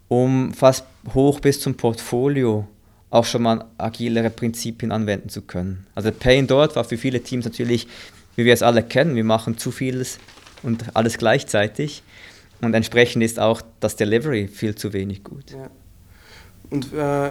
um 0.09 0.53
fast 0.55 0.85
hoch 1.15 1.41
bis 1.41 1.61
zum 1.61 1.77
Portfolio 1.77 2.67
auch 3.11 3.25
schon 3.25 3.43
mal 3.43 3.65
agilere 3.79 4.31
Prinzipien 4.31 4.93
anwenden 4.93 5.29
zu 5.29 5.43
können. 5.43 5.87
Also 5.95 6.11
Pain 6.13 6.47
dort 6.47 6.77
war 6.77 6.85
für 6.85 6.99
viele 6.99 7.23
Teams 7.23 7.45
natürlich, 7.45 7.87
wie 8.35 8.45
wir 8.45 8.53
es 8.53 8.63
alle 8.63 8.83
kennen, 8.83 9.17
wir 9.17 9.25
machen 9.25 9.59
zu 9.59 9.71
vieles 9.71 10.19
und 10.63 10.85
alles 10.95 11.19
gleichzeitig. 11.19 12.03
Und 12.61 12.75
entsprechend 12.75 13.23
ist 13.23 13.39
auch 13.39 13.63
das 13.81 13.97
Delivery 13.97 14.49
viel 14.49 14.75
zu 14.75 14.93
wenig 14.93 15.25
gut. 15.25 15.51
Ja. 15.51 15.71
Und 16.71 16.93
äh, 16.93 17.31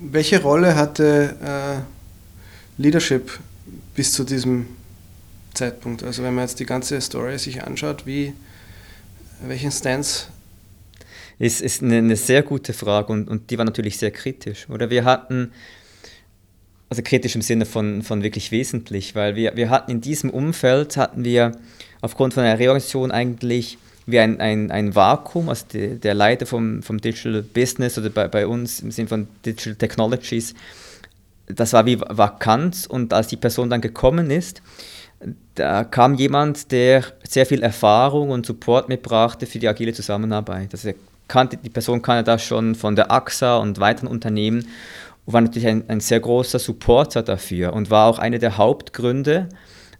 welche 0.00 0.40
Rolle 0.40 0.74
hatte 0.74 1.36
äh, 1.42 2.82
Leadership 2.82 3.38
bis 3.94 4.12
zu 4.12 4.24
diesem 4.24 4.66
Zeitpunkt? 5.52 6.02
Also 6.02 6.22
wenn 6.22 6.34
man 6.34 6.44
jetzt 6.44 6.60
die 6.60 6.66
ganze 6.66 7.00
Story 7.00 7.38
sich 7.38 7.62
anschaut, 7.62 8.06
wie, 8.06 8.32
welchen 9.46 9.70
Stance 9.70 10.28
ist, 11.38 11.60
ist 11.60 11.82
eine, 11.82 11.98
eine, 11.98 12.16
sehr 12.16 12.42
gute 12.42 12.72
Frage 12.72 13.12
und, 13.12 13.28
und 13.28 13.50
die 13.50 13.58
war 13.58 13.64
natürlich 13.64 13.98
sehr 13.98 14.10
kritisch. 14.10 14.68
Oder 14.68 14.90
wir 14.90 15.04
hatten, 15.04 15.52
also 16.88 17.02
kritisch 17.02 17.34
im 17.34 17.42
Sinne 17.42 17.66
von, 17.66 18.02
von 18.02 18.22
wirklich 18.22 18.50
wesentlich, 18.50 19.14
weil 19.14 19.36
wir, 19.36 19.56
wir 19.56 19.70
hatten 19.70 19.90
in 19.90 20.00
diesem 20.00 20.30
Umfeld, 20.30 20.96
hatten 20.96 21.24
wir 21.24 21.52
aufgrund 22.00 22.34
von 22.34 22.44
einer 22.44 22.58
Reorganisation 22.58 23.10
eigentlich 23.10 23.78
wie 24.06 24.20
ein, 24.20 24.40
ein, 24.40 24.70
ein 24.70 24.94
Vakuum, 24.94 25.48
also 25.48 25.64
die, 25.72 25.98
der 25.98 26.14
Leiter 26.14 26.46
vom, 26.46 26.82
vom 26.82 27.00
Digital 27.00 27.42
Business 27.42 27.98
oder 27.98 28.10
bei, 28.10 28.28
bei 28.28 28.46
uns 28.46 28.80
im 28.80 28.90
Sinne 28.90 29.08
von 29.08 29.28
Digital 29.44 29.76
Technologies, 29.76 30.54
das 31.46 31.72
war 31.72 31.86
wie 31.86 32.00
vakant 32.00 32.86
und 32.88 33.12
als 33.12 33.28
die 33.28 33.36
Person 33.36 33.70
dann 33.70 33.80
gekommen 33.80 34.30
ist, 34.30 34.62
da 35.54 35.84
kam 35.84 36.14
jemand, 36.14 36.70
der 36.72 37.04
sehr 37.22 37.46
viel 37.46 37.62
Erfahrung 37.62 38.30
und 38.30 38.46
Support 38.46 38.88
mitbrachte 38.88 39.46
für 39.46 39.58
die 39.58 39.68
agile 39.68 39.92
Zusammenarbeit. 39.92 40.70
Also 40.72 40.92
kannte, 41.28 41.56
die 41.56 41.70
Person 41.70 42.02
kannte 42.02 42.24
das 42.24 42.42
schon 42.42 42.74
von 42.74 42.96
der 42.96 43.10
AXA 43.10 43.56
und 43.56 43.80
weiteren 43.80 44.08
Unternehmen 44.08 44.66
und 45.26 45.32
war 45.32 45.40
natürlich 45.40 45.68
ein, 45.68 45.84
ein 45.88 46.00
sehr 46.00 46.20
großer 46.20 46.58
Supporter 46.58 47.22
dafür 47.22 47.72
und 47.72 47.90
war 47.90 48.08
auch 48.08 48.18
einer 48.18 48.38
der 48.38 48.58
Hauptgründe, 48.58 49.48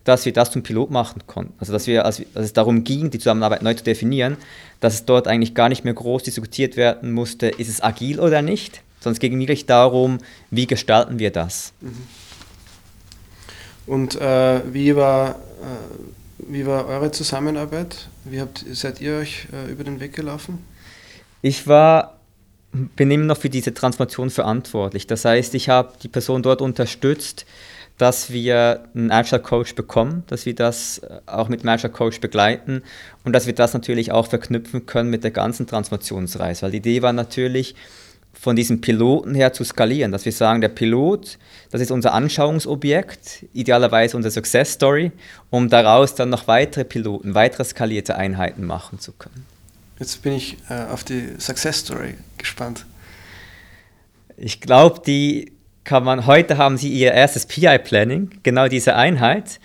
dass 0.04 0.26
wir 0.26 0.32
das 0.32 0.50
zum 0.50 0.62
Pilot 0.62 0.90
machen 0.90 1.22
konnten. 1.26 1.54
Also 1.58 1.72
dass, 1.72 1.86
wir, 1.86 2.04
als, 2.04 2.22
als 2.34 2.46
es 2.46 2.52
darum 2.52 2.84
ging, 2.84 3.10
die 3.10 3.18
Zusammenarbeit 3.18 3.62
neu 3.62 3.74
zu 3.74 3.84
definieren, 3.84 4.36
dass 4.80 4.94
es 4.94 5.04
dort 5.06 5.26
eigentlich 5.26 5.54
gar 5.54 5.70
nicht 5.70 5.84
mehr 5.84 5.94
groß 5.94 6.24
diskutiert 6.24 6.76
werden 6.76 7.12
musste, 7.12 7.48
ist 7.48 7.68
es 7.68 7.82
agil 7.82 8.20
oder 8.20 8.42
nicht, 8.42 8.82
sondern 9.00 9.14
es 9.14 9.20
ging 9.20 9.38
wirklich 9.38 9.66
darum, 9.66 10.18
wie 10.50 10.66
gestalten 10.66 11.18
wir 11.18 11.30
das. 11.30 11.72
Mhm. 11.80 12.06
Und 13.86 14.20
äh, 14.20 14.60
wie, 14.72 14.96
war, 14.96 15.30
äh, 15.30 15.34
wie 16.38 16.66
war 16.66 16.86
eure 16.86 17.10
Zusammenarbeit? 17.10 18.08
Wie 18.24 18.40
habt, 18.40 18.64
seid 18.72 19.00
ihr 19.00 19.16
euch 19.16 19.46
äh, 19.52 19.70
über 19.70 19.84
den 19.84 20.00
Weg 20.00 20.14
gelaufen? 20.14 20.64
Ich 21.46 21.66
war, 21.66 22.20
bin 22.72 23.10
immer 23.10 23.26
noch 23.26 23.36
für 23.36 23.50
diese 23.50 23.74
Transformation 23.74 24.30
verantwortlich. 24.30 25.06
Das 25.06 25.26
heißt, 25.26 25.54
ich 25.54 25.68
habe 25.68 25.92
die 26.02 26.08
Person 26.08 26.42
dort 26.42 26.62
unterstützt, 26.62 27.44
dass 27.98 28.32
wir 28.32 28.86
einen 28.94 29.10
Agile 29.10 29.42
Coach 29.42 29.74
bekommen, 29.74 30.22
dass 30.28 30.46
wir 30.46 30.54
das 30.54 31.00
äh, 31.00 31.20
auch 31.26 31.50
mit 31.50 31.62
dem 31.62 31.68
Agile 31.68 31.92
Coach 31.92 32.22
begleiten 32.22 32.82
und 33.24 33.34
dass 33.34 33.44
wir 33.44 33.54
das 33.54 33.74
natürlich 33.74 34.10
auch 34.10 34.26
verknüpfen 34.26 34.86
können 34.86 35.10
mit 35.10 35.22
der 35.22 35.32
ganzen 35.32 35.66
Transformationsreise. 35.66 36.62
Weil 36.62 36.70
die 36.70 36.78
Idee 36.78 37.02
war 37.02 37.12
natürlich, 37.12 37.74
von 38.32 38.56
diesem 38.56 38.80
Piloten 38.80 39.34
her 39.34 39.52
zu 39.52 39.64
skalieren, 39.64 40.12
dass 40.12 40.24
wir 40.24 40.32
sagen, 40.32 40.62
der 40.62 40.70
Pilot, 40.70 41.38
das 41.70 41.82
ist 41.82 41.90
unser 41.90 42.14
Anschauungsobjekt, 42.14 43.44
idealerweise 43.52 44.16
unsere 44.16 44.32
Success 44.32 44.72
Story, 44.72 45.12
um 45.50 45.68
daraus 45.68 46.14
dann 46.14 46.30
noch 46.30 46.48
weitere 46.48 46.84
Piloten, 46.84 47.34
weitere 47.34 47.64
skalierte 47.64 48.16
Einheiten 48.16 48.64
machen 48.64 48.98
zu 48.98 49.12
können. 49.12 49.53
Jetzt 50.04 50.20
bin 50.20 50.34
ich 50.34 50.58
äh, 50.68 50.92
auf 50.92 51.02
die 51.02 51.30
Success 51.38 51.78
Story 51.78 52.16
gespannt. 52.36 52.84
Ich 54.36 54.60
glaube, 54.60 55.00
die 55.00 55.52
kann 55.82 56.04
man, 56.04 56.26
heute 56.26 56.58
haben 56.58 56.76
sie 56.76 56.90
ihr 56.90 57.12
erstes 57.12 57.46
PI-Planning, 57.46 58.28
genau 58.42 58.68
diese 58.68 58.96
Einheit. 58.96 59.60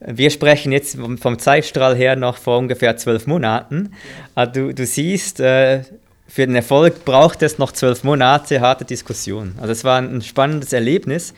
Wir 0.00 0.30
sprechen 0.30 0.72
jetzt 0.72 0.96
vom 0.96 1.38
Zeitstrahl 1.38 1.94
her 1.94 2.16
noch 2.16 2.38
vor 2.38 2.58
ungefähr 2.58 2.96
zwölf 2.96 3.28
Monaten. 3.28 3.90
Ja. 3.92 4.42
Ah, 4.42 4.46
du, 4.46 4.74
du 4.74 4.84
siehst, 4.84 5.38
äh, 5.38 5.84
für 6.26 6.44
den 6.44 6.56
Erfolg 6.56 7.04
braucht 7.04 7.40
es 7.42 7.58
noch 7.58 7.70
zwölf 7.70 8.02
Monate 8.02 8.60
harte 8.60 8.84
Diskussion. 8.84 9.54
Also 9.60 9.70
es 9.70 9.84
war 9.84 10.00
ein 10.00 10.22
spannendes 10.22 10.72
Erlebnis. 10.72 11.34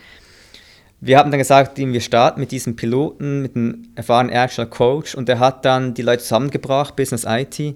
Wir 0.99 1.19
haben 1.19 1.29
dann 1.29 1.37
gesagt, 1.37 1.77
wir 1.77 2.01
starten 2.01 2.39
mit 2.39 2.51
diesem 2.51 2.75
Piloten, 2.75 3.43
mit 3.43 3.55
einem 3.55 3.89
erfahrenen 3.93 4.35
Agile 4.35 4.65
Coach 4.65 5.13
und 5.13 5.29
der 5.29 5.37
hat 5.37 5.63
dann 5.63 5.93
die 5.93 6.01
Leute 6.01 6.23
zusammengebracht, 6.23 6.95
Business 6.95 7.23
IT 7.23 7.75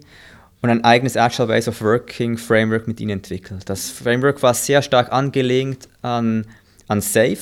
und 0.61 0.69
ein 0.69 0.83
eigenes 0.83 1.17
Agile 1.17 1.47
Ways 1.47 1.67
of 1.67 1.81
Working 1.81 2.37
Framework 2.37 2.87
mit 2.87 2.99
ihnen 2.99 3.11
entwickelt. 3.11 3.63
Das 3.65 3.89
Framework 3.89 4.43
war 4.43 4.53
sehr 4.53 4.81
stark 4.81 5.11
angelehnt 5.11 5.87
an, 6.01 6.45
an 6.87 7.01
Safe, 7.01 7.39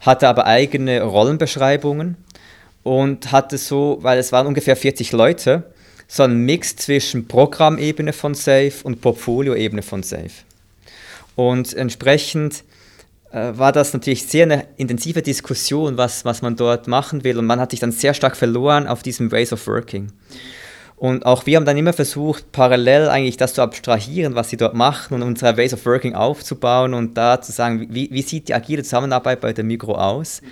hatte 0.00 0.28
aber 0.28 0.46
eigene 0.46 1.02
Rollenbeschreibungen 1.02 2.16
und 2.82 3.30
hatte 3.30 3.56
so, 3.58 3.98
weil 4.00 4.18
es 4.18 4.32
waren 4.32 4.46
ungefähr 4.46 4.76
40 4.76 5.12
Leute, 5.12 5.72
so 6.08 6.24
einen 6.24 6.44
Mix 6.44 6.76
zwischen 6.76 7.28
Programmebene 7.28 8.12
von 8.12 8.34
Safe 8.34 8.72
und 8.82 9.00
Portfolioebene 9.00 9.82
von 9.82 10.02
Safe. 10.02 10.30
Und 11.36 11.72
entsprechend 11.72 12.64
äh, 13.30 13.52
war 13.56 13.72
das 13.72 13.94
natürlich 13.94 14.26
sehr 14.26 14.44
eine 14.44 14.66
intensive 14.76 15.22
Diskussion, 15.22 15.96
was, 15.96 16.24
was 16.24 16.42
man 16.42 16.56
dort 16.56 16.86
machen 16.86 17.24
will. 17.24 17.38
Und 17.38 17.46
man 17.46 17.60
hat 17.60 17.70
sich 17.70 17.80
dann 17.80 17.92
sehr 17.92 18.12
stark 18.12 18.36
verloren 18.36 18.86
auf 18.86 19.02
diesem 19.02 19.32
Ways 19.32 19.52
of 19.52 19.66
Working. 19.66 20.12
Und 21.02 21.26
auch 21.26 21.46
wir 21.46 21.56
haben 21.56 21.64
dann 21.64 21.76
immer 21.76 21.92
versucht, 21.92 22.52
parallel 22.52 23.08
eigentlich 23.08 23.36
das 23.36 23.54
zu 23.54 23.62
abstrahieren, 23.62 24.36
was 24.36 24.50
sie 24.50 24.56
dort 24.56 24.74
machen 24.74 25.14
und 25.14 25.22
unsere 25.22 25.56
Ways 25.56 25.74
of 25.74 25.84
Working 25.84 26.14
aufzubauen 26.14 26.94
und 26.94 27.14
da 27.14 27.40
zu 27.42 27.50
sagen, 27.50 27.88
wie, 27.90 28.08
wie 28.12 28.22
sieht 28.22 28.46
die 28.46 28.54
agile 28.54 28.84
Zusammenarbeit 28.84 29.40
bei 29.40 29.52
der 29.52 29.64
Migro 29.64 29.96
aus? 29.96 30.42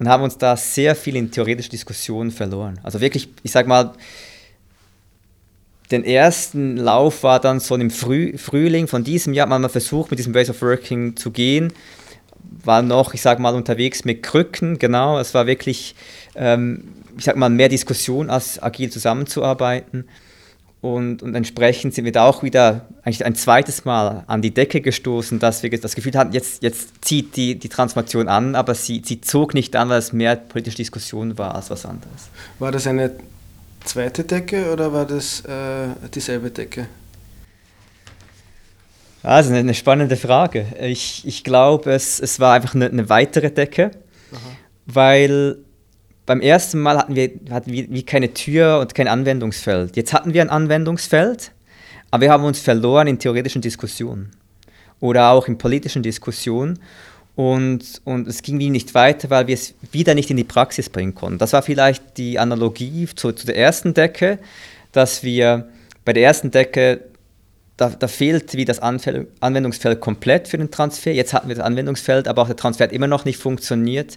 Und 0.00 0.08
haben 0.08 0.24
uns 0.24 0.38
da 0.38 0.56
sehr 0.56 0.96
viel 0.96 1.14
in 1.14 1.30
theoretische 1.30 1.70
Diskussionen 1.70 2.32
verloren. 2.32 2.80
Also 2.82 3.00
wirklich, 3.00 3.28
ich 3.44 3.52
sag 3.52 3.68
mal, 3.68 3.92
den 5.92 6.02
ersten 6.02 6.78
Lauf 6.78 7.22
war 7.22 7.38
dann 7.38 7.60
so 7.60 7.76
im 7.76 7.92
Früh, 7.92 8.36
Frühling 8.36 8.88
von 8.88 9.04
diesem 9.04 9.34
Jahr, 9.34 9.46
man 9.46 9.62
hat 9.62 9.70
versucht, 9.70 10.10
mit 10.10 10.18
diesem 10.18 10.34
Ways 10.34 10.50
of 10.50 10.60
Working 10.62 11.14
zu 11.14 11.30
gehen 11.30 11.72
war 12.64 12.82
noch, 12.82 13.14
ich 13.14 13.22
sag 13.22 13.38
mal, 13.38 13.54
unterwegs 13.54 14.04
mit 14.04 14.22
Krücken, 14.22 14.78
genau. 14.78 15.18
Es 15.18 15.34
war 15.34 15.46
wirklich 15.46 15.94
ähm, 16.34 16.84
ich 17.16 17.24
sag 17.24 17.36
mal, 17.36 17.48
mehr 17.48 17.68
Diskussion 17.68 18.30
als 18.30 18.62
agil 18.62 18.90
zusammenzuarbeiten. 18.90 20.06
Und, 20.82 21.22
und, 21.22 21.34
entsprechend 21.34 21.94
sind 21.94 22.04
wir 22.04 22.12
da 22.12 22.26
auch 22.26 22.42
wieder 22.42 22.86
eigentlich 23.02 23.24
ein 23.24 23.34
zweites 23.34 23.84
Mal 23.84 24.24
an 24.26 24.42
die 24.42 24.52
Decke 24.52 24.80
gestoßen, 24.80 25.38
dass 25.38 25.62
wir 25.62 25.80
das 25.80 25.94
Gefühl 25.94 26.12
hatten, 26.14 26.32
jetzt, 26.32 26.62
jetzt 26.62 27.04
zieht 27.04 27.34
die, 27.34 27.58
die 27.58 27.68
Transformation 27.68 28.28
an, 28.28 28.54
aber 28.54 28.74
sie, 28.74 29.02
sie 29.04 29.20
zog 29.20 29.54
nicht 29.54 29.74
an, 29.74 29.88
weil 29.88 29.98
es 29.98 30.12
mehr 30.12 30.36
politische 30.36 30.76
Diskussion 30.76 31.38
war 31.38 31.54
als 31.54 31.70
was 31.70 31.86
anderes. 31.86 32.28
War 32.58 32.70
das 32.70 32.86
eine 32.86 33.10
zweite 33.84 34.24
Decke 34.24 34.70
oder 34.70 34.92
war 34.92 35.06
das 35.06 35.40
äh, 35.40 35.88
dieselbe 36.14 36.50
Decke? 36.50 36.86
Also 39.22 39.50
eine, 39.50 39.58
eine 39.58 39.74
spannende 39.74 40.16
Frage. 40.16 40.66
Ich, 40.80 41.26
ich 41.26 41.42
glaube, 41.42 41.90
es, 41.90 42.20
es 42.20 42.38
war 42.38 42.54
einfach 42.54 42.76
eine, 42.76 42.86
eine 42.86 43.08
weitere 43.08 43.50
Decke, 43.50 43.90
Aha. 44.30 44.38
weil 44.86 45.56
beim 46.26 46.40
ersten 46.40 46.80
Mal 46.80 46.98
hatten 46.98 47.14
wir, 47.14 47.30
hatten 47.50 47.72
wir 47.72 47.88
wie 47.88 48.02
keine 48.02 48.34
Tür 48.34 48.80
und 48.80 48.94
kein 48.94 49.08
Anwendungsfeld. 49.08 49.96
Jetzt 49.96 50.12
hatten 50.12 50.34
wir 50.34 50.42
ein 50.42 50.50
Anwendungsfeld, 50.50 51.52
aber 52.10 52.22
wir 52.22 52.30
haben 52.30 52.44
uns 52.44 52.58
verloren 52.58 53.06
in 53.06 53.18
theoretischen 53.18 53.62
Diskussionen 53.62 54.32
oder 55.00 55.30
auch 55.30 55.48
in 55.48 55.56
politischen 55.56 56.02
Diskussionen. 56.02 56.80
Und, 57.36 58.00
und 58.04 58.26
es 58.26 58.42
ging 58.42 58.58
wie 58.58 58.70
nicht 58.70 58.94
weiter, 58.94 59.28
weil 59.28 59.46
wir 59.46 59.54
es 59.54 59.74
wieder 59.92 60.14
nicht 60.14 60.30
in 60.30 60.38
die 60.38 60.44
Praxis 60.44 60.88
bringen 60.88 61.14
konnten. 61.14 61.38
Das 61.38 61.52
war 61.52 61.62
vielleicht 61.62 62.16
die 62.16 62.38
Analogie 62.38 63.06
zu, 63.14 63.32
zu 63.32 63.46
der 63.46 63.58
ersten 63.58 63.92
Decke, 63.92 64.38
dass 64.92 65.22
wir 65.22 65.68
bei 66.06 66.14
der 66.14 66.22
ersten 66.22 66.50
Decke, 66.50 67.02
da, 67.76 67.90
da 67.90 68.08
fehlt 68.08 68.54
wie 68.54 68.64
das 68.64 68.78
Anwendungsfeld 68.80 70.00
komplett 70.00 70.48
für 70.48 70.56
den 70.56 70.70
Transfer. 70.70 71.12
Jetzt 71.12 71.34
hatten 71.34 71.48
wir 71.48 71.56
das 71.56 71.64
Anwendungsfeld, 71.64 72.26
aber 72.26 72.40
auch 72.40 72.46
der 72.46 72.56
Transfer 72.56 72.84
hat 72.84 72.92
immer 72.92 73.06
noch 73.06 73.26
nicht 73.26 73.38
funktioniert 73.38 74.16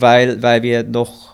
weil, 0.00 0.42
weil 0.42 0.62
wir 0.62 0.82
noch 0.82 1.33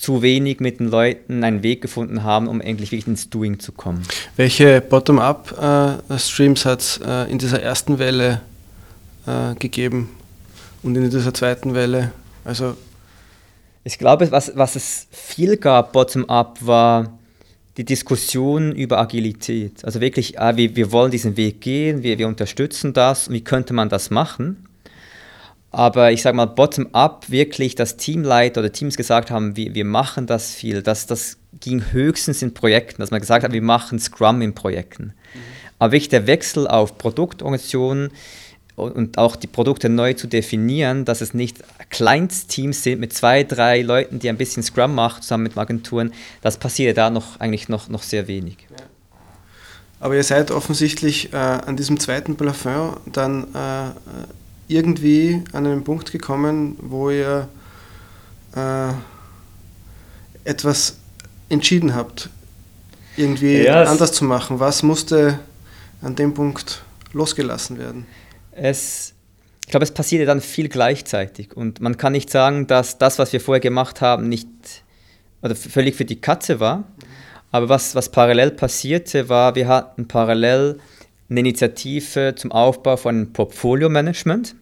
zu 0.00 0.22
wenig 0.22 0.60
mit 0.60 0.80
den 0.80 0.88
Leuten 0.88 1.44
einen 1.44 1.62
Weg 1.62 1.82
gefunden 1.82 2.22
haben, 2.22 2.48
um 2.48 2.62
endlich 2.62 2.90
wirklich 2.90 3.06
ins 3.06 3.28
Doing 3.28 3.58
zu 3.60 3.72
kommen. 3.72 4.02
Welche 4.34 4.80
Bottom-up-Streams 4.80 6.64
hat 6.64 6.80
es 6.80 7.00
äh, 7.04 7.30
in 7.30 7.36
dieser 7.36 7.62
ersten 7.62 7.98
Welle 7.98 8.40
äh, 9.26 9.54
gegeben 9.56 10.08
und 10.82 10.96
in 10.96 11.10
dieser 11.10 11.34
zweiten 11.34 11.74
Welle? 11.74 12.12
Also 12.46 12.76
ich 13.84 13.98
glaube, 13.98 14.32
was, 14.32 14.52
was 14.54 14.74
es 14.74 15.06
viel 15.10 15.58
gab, 15.58 15.92
bottom-up, 15.92 16.64
war 16.64 17.18
die 17.76 17.84
Diskussion 17.84 18.72
über 18.72 18.98
Agilität. 18.98 19.84
Also 19.84 20.00
wirklich, 20.00 20.40
ah, 20.40 20.56
wir, 20.56 20.76
wir 20.76 20.92
wollen 20.92 21.10
diesen 21.10 21.36
Weg 21.36 21.60
gehen, 21.60 22.02
wir, 22.02 22.18
wir 22.18 22.26
unterstützen 22.26 22.94
das, 22.94 23.30
wie 23.30 23.42
könnte 23.42 23.74
man 23.74 23.90
das 23.90 24.08
machen? 24.08 24.64
Aber 25.70 26.10
ich 26.10 26.22
sage 26.22 26.36
mal, 26.36 26.46
bottom-up 26.46 27.30
wirklich, 27.30 27.74
dass 27.76 27.96
Teamleiter 27.96 28.60
oder 28.60 28.72
Teams 28.72 28.96
gesagt 28.96 29.30
haben, 29.30 29.56
wir, 29.56 29.74
wir 29.74 29.84
machen 29.84 30.26
das 30.26 30.52
viel, 30.52 30.82
das, 30.82 31.06
das 31.06 31.36
ging 31.60 31.92
höchstens 31.92 32.42
in 32.42 32.54
Projekten, 32.54 33.00
dass 33.00 33.10
man 33.10 33.20
gesagt 33.20 33.44
hat, 33.44 33.52
wir 33.52 33.62
machen 33.62 33.98
Scrum 33.98 34.42
in 34.42 34.54
Projekten. 34.54 35.04
Mhm. 35.04 35.38
Aber 35.78 35.92
wirklich 35.92 36.08
der 36.08 36.26
Wechsel 36.26 36.66
auf 36.66 36.98
Produktorganisationen, 36.98 38.10
und 38.80 39.18
auch 39.18 39.36
die 39.36 39.46
Produkte 39.46 39.88
neu 39.88 40.14
zu 40.14 40.26
definieren, 40.26 41.04
dass 41.04 41.20
es 41.20 41.34
nicht 41.34 41.58
Kleinstteams 41.90 42.82
sind 42.82 43.00
mit 43.00 43.12
zwei, 43.12 43.44
drei 43.44 43.82
Leuten, 43.82 44.18
die 44.18 44.28
ein 44.28 44.36
bisschen 44.36 44.62
Scrum 44.62 44.94
machen, 44.94 45.22
zusammen 45.22 45.44
mit 45.44 45.56
Agenturen, 45.56 46.12
das 46.40 46.56
passiert 46.56 46.96
da 46.96 47.10
noch 47.10 47.38
eigentlich 47.40 47.68
noch, 47.68 47.88
noch 47.88 48.02
sehr 48.02 48.26
wenig. 48.26 48.56
Aber 49.98 50.14
ihr 50.14 50.24
seid 50.24 50.50
offensichtlich 50.50 51.32
äh, 51.32 51.36
an 51.36 51.76
diesem 51.76 52.00
zweiten 52.00 52.36
Plafond 52.36 52.98
dann 53.12 53.44
äh, 53.54 53.90
irgendwie 54.70 55.42
an 55.52 55.66
einen 55.66 55.84
Punkt 55.84 56.12
gekommen, 56.12 56.76
wo 56.80 57.10
ihr 57.10 57.48
äh, 58.54 58.92
etwas 60.44 60.96
entschieden 61.48 61.94
habt, 61.94 62.30
irgendwie 63.16 63.62
ja, 63.62 63.82
anders 63.82 64.12
zu 64.12 64.24
machen. 64.24 64.60
Was 64.60 64.82
musste 64.82 65.40
an 66.02 66.16
dem 66.16 66.34
Punkt 66.34 66.82
losgelassen 67.12 67.78
werden? 67.78 68.06
es, 68.52 69.14
ich 69.64 69.70
glaube, 69.70 69.84
es 69.84 69.92
passierte 69.92 70.26
dann 70.26 70.40
viel 70.40 70.68
gleichzeitig. 70.68 71.56
Und 71.56 71.80
man 71.80 71.96
kann 71.96 72.12
nicht 72.12 72.30
sagen, 72.30 72.66
dass 72.66 72.98
das, 72.98 73.18
was 73.18 73.32
wir 73.32 73.40
vorher 73.40 73.60
gemacht 73.60 74.00
haben, 74.00 74.28
nicht 74.28 74.48
oder 75.42 75.54
völlig 75.56 75.94
für 75.96 76.04
die 76.04 76.20
Katze 76.20 76.60
war. 76.60 76.84
Aber 77.50 77.68
was, 77.68 77.94
was 77.94 78.10
parallel 78.10 78.52
passierte, 78.52 79.28
war, 79.28 79.54
wir 79.54 79.66
hatten 79.66 80.06
parallel 80.06 80.78
eine 81.28 81.40
Initiative 81.40 82.34
zum 82.36 82.52
Aufbau 82.52 82.96
von 82.96 83.14
einem 83.14 83.32
Portfolio-Management. 83.32 84.54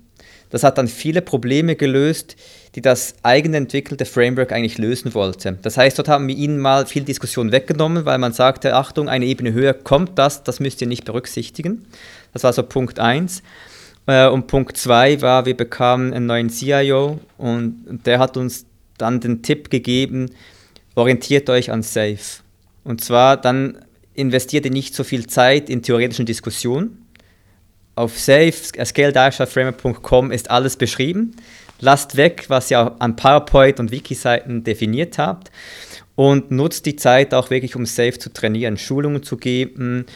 Das 0.50 0.62
hat 0.62 0.78
dann 0.78 0.88
viele 0.88 1.22
Probleme 1.22 1.76
gelöst, 1.76 2.36
die 2.74 2.80
das 2.80 3.14
eigene 3.22 3.56
entwickelte 3.56 4.04
Framework 4.04 4.52
eigentlich 4.52 4.78
lösen 4.78 5.14
wollte. 5.14 5.58
Das 5.62 5.76
heißt, 5.76 5.98
dort 5.98 6.08
haben 6.08 6.28
wir 6.28 6.36
ihnen 6.36 6.58
mal 6.58 6.86
viel 6.86 7.02
Diskussion 7.02 7.52
weggenommen, 7.52 8.04
weil 8.04 8.18
man 8.18 8.32
sagte, 8.32 8.74
Achtung, 8.74 9.08
eine 9.08 9.26
Ebene 9.26 9.52
höher 9.52 9.74
kommt 9.74 10.18
das, 10.18 10.44
das 10.44 10.60
müsst 10.60 10.80
ihr 10.80 10.86
nicht 10.86 11.04
berücksichtigen. 11.04 11.86
Das 12.32 12.44
war 12.44 12.52
so 12.52 12.62
Punkt 12.62 12.98
1. 12.98 13.42
Äh, 14.08 14.28
und 14.28 14.46
Punkt 14.46 14.76
zwei 14.76 15.20
war, 15.20 15.46
wir 15.46 15.56
bekamen 15.56 16.12
einen 16.12 16.26
neuen 16.26 16.50
CIO 16.50 17.20
und 17.36 18.00
der 18.06 18.18
hat 18.18 18.36
uns 18.36 18.64
dann 18.96 19.20
den 19.20 19.42
Tipp 19.42 19.70
gegeben, 19.70 20.30
orientiert 20.94 21.48
euch 21.50 21.70
an 21.70 21.82
Safe. 21.82 22.42
Und 22.84 23.04
zwar 23.04 23.36
dann 23.36 23.78
investiert 24.14 24.64
ihr 24.64 24.72
nicht 24.72 24.94
so 24.94 25.04
viel 25.04 25.26
Zeit 25.26 25.70
in 25.70 25.82
theoretischen 25.82 26.26
Diskussionen. 26.26 27.06
Auf 27.98 28.16
safe, 28.16 28.52
scale-framework.com 28.52 30.30
ist 30.30 30.52
alles 30.52 30.76
beschrieben. 30.76 31.34
Lasst 31.80 32.16
weg, 32.16 32.44
was 32.46 32.70
ihr 32.70 32.94
an 33.00 33.16
PowerPoint 33.16 33.80
und 33.80 33.90
Wiki-Seiten 33.90 34.62
definiert 34.62 35.18
habt 35.18 35.50
und 36.14 36.52
nutzt 36.52 36.86
die 36.86 36.94
Zeit 36.94 37.34
auch 37.34 37.50
wirklich, 37.50 37.74
um 37.74 37.86
Safe 37.86 38.16
zu 38.16 38.32
trainieren, 38.32 38.76
Schulungen 38.76 39.24
zu 39.24 39.36
geben, 39.36 40.06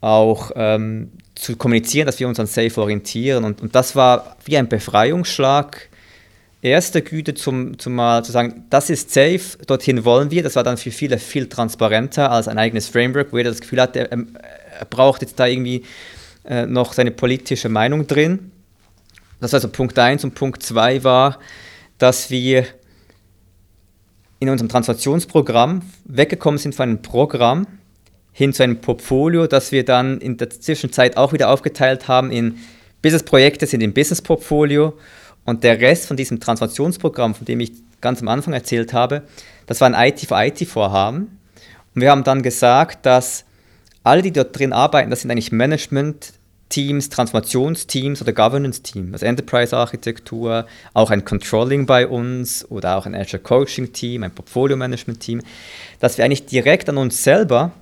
auch 0.00 0.50
ähm, 0.56 1.12
zu 1.36 1.54
kommunizieren, 1.54 2.06
dass 2.06 2.18
wir 2.18 2.26
uns 2.26 2.40
an 2.40 2.48
Safe 2.48 2.80
orientieren. 2.80 3.44
Und, 3.44 3.62
und 3.62 3.76
das 3.76 3.94
war 3.94 4.36
wie 4.44 4.56
ein 4.56 4.68
Befreiungsschlag 4.68 5.88
erster 6.62 7.00
Güte 7.00 7.34
zum, 7.34 7.78
zum 7.78 7.94
mal 7.94 8.24
zu 8.24 8.32
sagen, 8.32 8.64
das 8.70 8.90
ist 8.90 9.14
safe, 9.14 9.56
dorthin 9.68 10.04
wollen 10.04 10.32
wir. 10.32 10.42
Das 10.42 10.56
war 10.56 10.64
dann 10.64 10.78
für 10.78 10.90
viele 10.90 11.18
viel 11.18 11.48
transparenter 11.48 12.32
als 12.32 12.48
ein 12.48 12.58
eigenes 12.58 12.88
Framework, 12.88 13.32
wo 13.32 13.38
jeder 13.38 13.50
das 13.50 13.60
Gefühl 13.60 13.80
hat, 13.80 13.94
er, 13.94 14.10
er 14.10 14.84
braucht 14.90 15.22
jetzt 15.22 15.38
da 15.38 15.46
irgendwie 15.46 15.84
äh, 16.44 16.66
noch 16.66 16.92
seine 16.92 17.10
politische 17.10 17.68
Meinung 17.68 18.06
drin. 18.06 18.52
Das 19.40 19.52
war 19.52 19.58
also 19.58 19.68
Punkt 19.68 19.98
1 19.98 20.24
und 20.24 20.34
Punkt 20.34 20.62
2 20.62 21.04
war, 21.04 21.38
dass 21.98 22.30
wir 22.30 22.66
in 24.38 24.48
unserem 24.48 24.68
Transformationsprogramm 24.68 25.82
weggekommen 26.04 26.58
sind 26.58 26.74
von 26.74 26.88
einem 26.88 27.02
Programm, 27.02 27.66
hin 28.32 28.52
zu 28.52 28.62
einem 28.62 28.80
Portfolio, 28.80 29.46
das 29.46 29.72
wir 29.72 29.84
dann 29.84 30.18
in 30.18 30.36
der 30.36 30.50
Zwischenzeit 30.50 31.16
auch 31.16 31.32
wieder 31.32 31.50
aufgeteilt 31.50 32.08
haben 32.08 32.30
in 32.30 32.56
Business-Projekte 33.02 33.66
sind 33.66 33.82
im 33.82 33.92
Business-Portfolio 33.92 34.94
und 35.44 35.64
der 35.64 35.80
Rest 35.80 36.06
von 36.06 36.16
diesem 36.16 36.38
Transformationsprogramm, 36.38 37.34
von 37.34 37.44
dem 37.44 37.60
ich 37.60 37.72
ganz 38.00 38.20
am 38.20 38.28
Anfang 38.28 38.52
erzählt 38.52 38.92
habe, 38.92 39.22
das 39.66 39.80
war 39.80 39.92
ein 39.92 40.08
IT-for-IT-Vorhaben. 40.08 41.38
Und 41.94 42.00
wir 42.00 42.10
haben 42.10 42.24
dann 42.24 42.42
gesagt, 42.42 43.04
dass 43.06 43.44
alle, 44.02 44.22
die 44.22 44.32
dort 44.32 44.58
drin 44.58 44.72
arbeiten, 44.72 45.10
das 45.10 45.20
sind 45.20 45.30
eigentlich 45.30 45.52
Management-Teams, 45.52 47.08
Transformationsteams 47.10 48.22
oder 48.22 48.32
Governance-Teams, 48.32 49.12
also 49.12 49.26
Enterprise-Architektur, 49.26 50.66
auch 50.94 51.10
ein 51.10 51.24
Controlling 51.24 51.86
bei 51.86 52.06
uns 52.06 52.68
oder 52.70 52.96
auch 52.96 53.06
ein 53.06 53.14
Azure 53.14 53.42
Coaching-Team, 53.42 54.22
ein 54.22 54.30
Portfolio-Management-Team, 54.30 55.42
dass 55.98 56.18
wir 56.18 56.24
eigentlich 56.24 56.46
direkt 56.46 56.88
an 56.88 56.96
uns 56.96 57.22
selber 57.22 57.72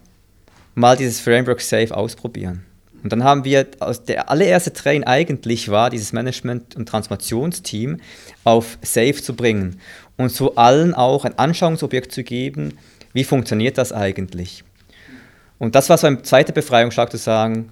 mal 0.75 0.97
dieses 0.97 1.21
Framework 1.21 1.61
Safe 1.61 1.97
ausprobieren. 1.97 2.65
Und 3.03 3.13
dann 3.13 3.23
haben 3.23 3.45
wir, 3.45 3.67
also 3.79 4.03
der 4.03 4.29
allererste 4.29 4.73
Train 4.73 5.05
eigentlich 5.05 5.69
war, 5.69 5.91
dieses 5.91 6.13
Management- 6.13 6.75
und 6.75 6.89
Transformationsteam 6.89 8.01
auf 8.45 8.79
Safe 8.83 9.15
zu 9.15 9.35
bringen 9.35 9.81
und 10.17 10.33
so 10.33 10.57
allen 10.57 10.95
auch 10.95 11.25
ein 11.25 11.39
Anschauungsobjekt 11.39 12.11
zu 12.11 12.25
geben, 12.25 12.77
wie 13.13 13.25
funktioniert 13.25 13.79
das 13.79 13.93
eigentlich. 13.93 14.65
Und 15.59 15.75
das 15.75 15.89
war 15.89 15.99
so 15.99 16.07
ein 16.07 16.23
zweiter 16.25 16.53
Befreiungsschlag 16.53 17.11
zu 17.11 17.17
sagen, 17.17 17.71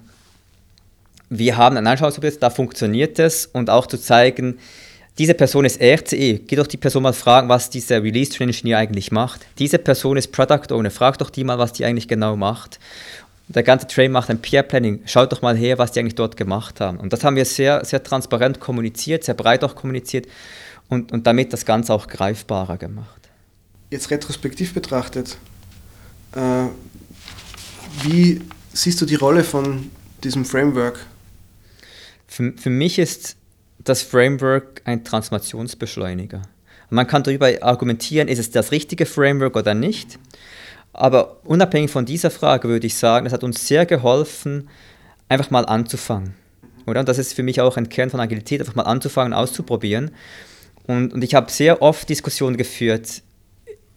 wir 1.29 1.57
haben 1.57 1.77
ein 1.77 1.87
Anschauungsobjekt, 1.87 2.41
da 2.41 2.49
funktioniert 2.49 3.19
es 3.19 3.45
und 3.47 3.69
auch 3.69 3.87
zu 3.87 3.97
zeigen, 3.97 4.59
diese 5.17 5.33
Person 5.33 5.65
ist 5.65 5.81
RCE, 5.81 6.39
geh 6.39 6.55
doch 6.55 6.67
die 6.67 6.77
Person 6.77 7.03
mal 7.03 7.13
fragen, 7.13 7.49
was 7.49 7.69
dieser 7.69 8.03
Release 8.03 8.31
Train 8.31 8.49
Engineer 8.49 8.77
eigentlich 8.77 9.11
macht. 9.11 9.41
Diese 9.57 9.79
Person 9.79 10.15
ist 10.15 10.31
Product 10.31 10.71
Owner, 10.71 10.91
frag 10.91 11.17
doch 11.17 11.31
die 11.31 11.43
mal, 11.43 11.57
was 11.57 11.73
die 11.73 11.85
eigentlich 11.85 12.07
genau 12.07 12.35
macht. 12.35 12.79
Der 13.47 13.63
ganze 13.63 13.87
Train 13.87 14.11
macht 14.11 14.29
ein 14.29 14.39
Peer 14.39 14.61
Planning, 14.61 15.01
schaut 15.05 15.31
doch 15.31 15.41
mal 15.41 15.55
her, 15.57 15.77
was 15.79 15.91
die 15.91 16.01
eigentlich 16.01 16.15
dort 16.15 16.37
gemacht 16.37 16.79
haben. 16.81 16.97
Und 16.99 17.13
das 17.13 17.23
haben 17.23 17.35
wir 17.35 17.45
sehr, 17.45 17.83
sehr 17.83 18.03
transparent 18.03 18.59
kommuniziert, 18.59 19.23
sehr 19.23 19.33
breit 19.33 19.63
auch 19.63 19.73
kommuniziert 19.73 20.27
und, 20.87 21.11
und 21.11 21.25
damit 21.25 21.51
das 21.51 21.65
Ganze 21.65 21.93
auch 21.93 22.07
greifbarer 22.07 22.77
gemacht. 22.77 23.21
Jetzt 23.89 24.11
retrospektiv 24.11 24.73
betrachtet, 24.73 25.37
äh, 26.35 26.65
wie 28.03 28.41
siehst 28.73 29.01
du 29.01 29.05
die 29.05 29.15
Rolle 29.15 29.43
von 29.43 29.89
diesem 30.23 30.45
Framework? 30.45 30.99
Für, 32.27 32.53
für 32.57 32.69
mich 32.69 32.99
ist 32.99 33.35
das 33.79 34.01
Framework 34.01 34.81
ein 34.85 35.03
Transformationsbeschleuniger. 35.03 36.41
Man 36.89 37.07
kann 37.07 37.23
darüber 37.23 37.51
argumentieren, 37.61 38.27
ist 38.27 38.39
es 38.39 38.51
das 38.51 38.71
richtige 38.71 39.05
Framework 39.05 39.55
oder 39.55 39.73
nicht. 39.73 40.19
Aber 40.93 41.45
unabhängig 41.45 41.91
von 41.91 42.05
dieser 42.05 42.31
Frage 42.31 42.67
würde 42.67 42.87
ich 42.87 42.95
sagen, 42.95 43.25
es 43.25 43.33
hat 43.33 43.43
uns 43.43 43.67
sehr 43.67 43.85
geholfen, 43.85 44.69
einfach 45.29 45.51
mal 45.51 45.65
anzufangen. 45.65 46.33
Oder? 46.85 47.01
Und 47.01 47.09
das 47.09 47.17
ist 47.17 47.33
für 47.33 47.43
mich 47.43 47.61
auch 47.61 47.77
ein 47.77 47.89
Kern 47.89 48.09
von 48.09 48.19
Agilität, 48.19 48.61
einfach 48.61 48.75
mal 48.75 48.83
anzufangen, 48.83 49.33
auszuprobieren. 49.33 50.11
Und, 50.87 51.13
und 51.13 51.23
ich 51.23 51.35
habe 51.35 51.51
sehr 51.51 51.81
oft 51.81 52.07
Diskussionen 52.09 52.55
geführt, 52.55 53.21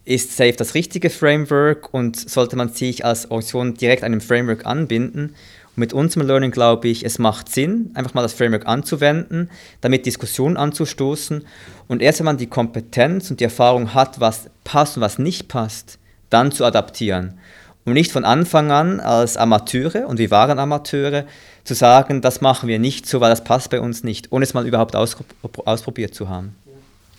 ist 0.05 0.37
Safe 0.37 0.53
das 0.53 0.75
richtige 0.75 1.11
Framework 1.11 1.93
und 1.93 2.17
sollte 2.17 2.57
man 2.57 2.71
sich 2.71 3.05
als 3.05 3.31
Organisation 3.31 3.75
direkt 3.75 4.03
einem 4.03 4.21
Framework 4.21 4.67
anbinden? 4.67 5.35
mit 5.77 5.93
unserem 5.93 6.27
Learning 6.27 6.51
glaube 6.51 6.89
ich, 6.89 7.05
es 7.05 7.19
macht 7.19 7.49
Sinn, 7.49 7.91
einfach 7.95 8.15
mal 8.15 8.23
das 8.23 8.35
Framework 8.35 8.67
anzuwenden, 8.67 9.51
damit 9.81 10.07
Diskussionen 10.07 10.57
anzustoßen. 10.57 11.45
Und 11.89 12.03
erst 12.03 12.21
wenn 12.21 12.27
man 12.27 12.39
die 12.39 12.47
Kompetenz 12.47 13.31
und 13.31 13.41
die 13.41 13.45
Erfahrung 13.45 13.95
hat, 13.95 14.21
was 14.21 14.51
passt 14.65 14.97
und 14.97 15.03
was 15.03 15.19
nicht 15.19 15.49
passt, 15.49 15.99
dann 16.29 16.53
zu 16.53 16.65
adaptieren. 16.65 17.39
Und 17.85 17.95
nicht 17.95 18.13
von 18.13 18.25
Anfang 18.25 18.71
an 18.71 19.01
als 19.01 19.37
Amateure, 19.37 20.07
und 20.07 20.19
wir 20.19 20.31
waren 20.31 20.59
Amateure, 20.59 21.25
zu 21.65 21.75
sagen, 21.75 22.21
das 22.21 22.41
machen 22.41 22.69
wir 22.69 22.79
nicht 22.79 23.07
so, 23.07 23.21
weil 23.21 23.31
das 23.31 23.45
passt 23.45 23.71
bei 23.71 23.81
uns 23.81 24.05
nicht, 24.05 24.33
ohne 24.33 24.45
es 24.45 24.55
mal 24.55 24.67
überhaupt 24.67 24.95
ausprobiert 24.97 26.15
zu 26.15 26.29
haben. 26.29 26.55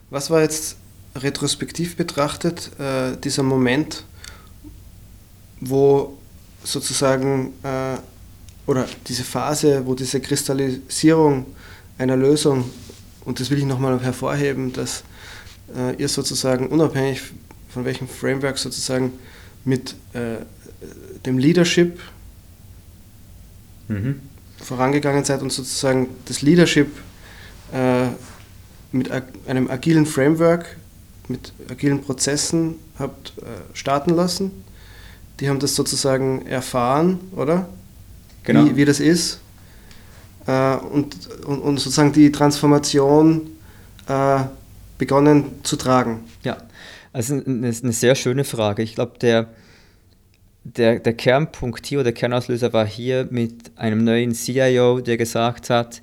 Was 0.10 0.30
war 0.30 0.42
jetzt 0.42 0.78
retrospektiv 1.16 1.96
betrachtet 1.96 2.72
äh, 2.80 3.18
dieser 3.18 3.44
Moment, 3.44 4.04
wo 5.60 6.18
sozusagen 6.64 7.54
äh, 7.64 7.98
oder 8.68 8.88
diese 9.08 9.24
Phase, 9.24 9.86
wo 9.86 9.96
diese 9.96 10.22
Kristallisierung 10.22 11.46
einer 11.98 12.16
Lösung, 12.16 12.70
und 13.26 13.40
das 13.40 13.50
will 13.50 13.58
ich 13.58 13.66
nochmal 13.66 14.00
hervorheben, 14.02 14.74
dass 14.74 15.04
äh, 15.76 15.96
ihr 15.96 16.08
sozusagen 16.08 16.68
unabhängig 16.68 17.22
von 17.70 17.86
welchem 17.86 18.08
Framework 18.08 18.58
sozusagen 18.58 19.14
mit 19.66 19.96
äh, 20.14 20.38
dem 21.26 21.38
Leadership 21.38 22.00
mhm. 23.88 24.22
vorangegangen 24.64 25.24
seid 25.24 25.42
und 25.42 25.52
sozusagen 25.52 26.10
das 26.26 26.42
Leadership 26.42 26.88
äh, 27.74 28.08
mit 28.92 29.10
einem 29.48 29.70
agilen 29.70 30.06
Framework, 30.06 30.78
mit 31.32 31.54
agilen 31.70 32.02
Prozessen 32.02 32.76
habt 33.00 33.34
äh, 33.38 33.44
starten 33.74 34.12
lassen. 34.12 34.52
Die 35.40 35.50
haben 35.50 35.60
das 35.60 35.76
sozusagen 35.76 36.46
erfahren, 36.46 37.20
oder? 37.36 37.68
Genau. 38.44 38.66
Wie, 38.66 38.76
wie 38.76 38.86
das 38.86 39.00
ist. 39.00 39.40
Äh, 40.48 40.76
und, 40.76 41.16
und, 41.46 41.60
und, 41.60 41.78
sozusagen 41.80 42.14
die 42.14 42.32
Transformation 42.32 43.50
äh, 44.08 44.40
begonnen 44.98 45.46
zu 45.64 45.76
tragen. 45.76 46.22
Ja, 46.44 46.58
also 47.14 47.36
eine, 47.36 47.68
eine 47.68 47.94
sehr 47.94 48.16
schöne 48.16 48.44
Frage. 48.44 48.84
Ich 48.84 48.96
glaube, 48.96 49.18
der, 49.20 49.48
der, 50.64 51.00
der 51.00 51.14
Kernpunkt 51.14 51.86
hier 51.86 52.00
oder 52.00 52.06
der 52.06 52.14
Kernauslöser 52.14 52.74
war 52.74 52.86
hier 52.86 53.28
mit 53.30 53.72
einem 53.76 54.04
neuen 54.04 54.34
CIO, 54.34 55.02
der 55.02 55.18
gesagt 55.18 55.70
hat, 55.70 56.02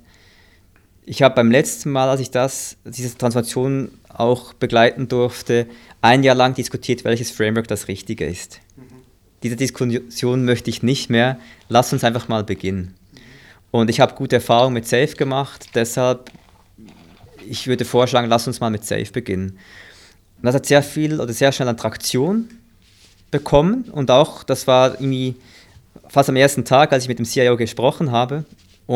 ich 1.05 1.23
habe 1.23 1.35
beim 1.35 1.49
letzten 1.49 1.91
Mal, 1.91 2.07
als 2.07 2.21
ich 2.21 2.29
das, 2.29 2.77
diese 2.85 3.17
Transformation 3.17 3.89
auch 4.19 4.53
begleiten 4.53 5.07
durfte, 5.07 5.67
ein 6.01 6.23
Jahr 6.23 6.35
lang 6.35 6.53
diskutiert, 6.53 7.03
welches 7.03 7.31
Framework 7.31 7.67
das 7.67 7.87
Richtige 7.87 8.25
ist. 8.25 8.59
Mhm. 8.75 8.83
Diese 9.43 9.55
Diskussion 9.55 10.45
möchte 10.45 10.69
ich 10.69 10.83
nicht 10.83 11.09
mehr. 11.09 11.39
Lass 11.67 11.93
uns 11.93 12.03
einfach 12.03 12.27
mal 12.27 12.43
beginnen. 12.43 12.95
Und 13.71 13.89
ich 13.89 13.99
habe 13.99 14.15
gute 14.15 14.37
Erfahrungen 14.37 14.73
mit 14.73 14.87
Safe 14.87 15.15
gemacht, 15.15 15.69
deshalb 15.75 16.31
ich 17.47 17.67
würde 17.67 17.85
vorschlagen, 17.85 18.29
lass 18.29 18.47
uns 18.47 18.59
mal 18.59 18.69
mit 18.69 18.85
Safe 18.85 19.11
beginnen. 19.11 19.57
Und 20.37 20.45
das 20.45 20.55
hat 20.55 20.65
sehr 20.65 20.83
viel 20.83 21.19
oder 21.19 21.33
sehr 21.33 21.51
schnell 21.51 21.67
an 21.67 21.77
Traktion 21.77 22.49
bekommen 23.31 23.85
und 23.91 24.11
auch, 24.11 24.43
das 24.43 24.67
war 24.67 24.93
irgendwie 24.93 25.35
fast 26.07 26.29
am 26.29 26.35
ersten 26.35 26.65
Tag, 26.65 26.91
als 26.91 27.03
ich 27.03 27.09
mit 27.09 27.19
dem 27.19 27.25
CIO 27.25 27.57
gesprochen 27.57 28.11
habe 28.11 28.45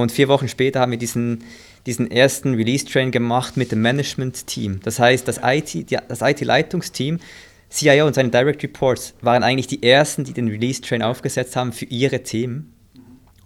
und 0.02 0.12
vier 0.12 0.28
Wochen 0.28 0.48
später 0.48 0.80
haben 0.80 0.92
wir 0.92 0.98
diesen, 0.98 1.44
diesen 1.86 2.10
ersten 2.10 2.56
Release-Train 2.56 3.12
gemacht 3.12 3.58
mit 3.58 3.72
dem 3.72 3.84
Management-Team. 3.84 4.80
Das 4.84 4.98
heißt, 4.98 5.28
das 5.28 5.40
IT-Leitungsteam, 5.44 7.16
IT 7.16 7.22
CIO 7.70 8.08
und 8.08 8.16
seine 8.16 8.30
Direct 8.30 8.64
Reports 8.64 9.14
waren 9.22 9.44
eigentlich 9.44 9.68
die 9.68 9.84
ersten, 9.84 10.24
die 10.24 10.34
den 10.34 10.48
Release-Train 10.48 11.04
aufgesetzt 11.04 11.56
haben 11.56 11.74
für 11.74 11.86
ihre 11.86 12.24
Themen 12.24 12.74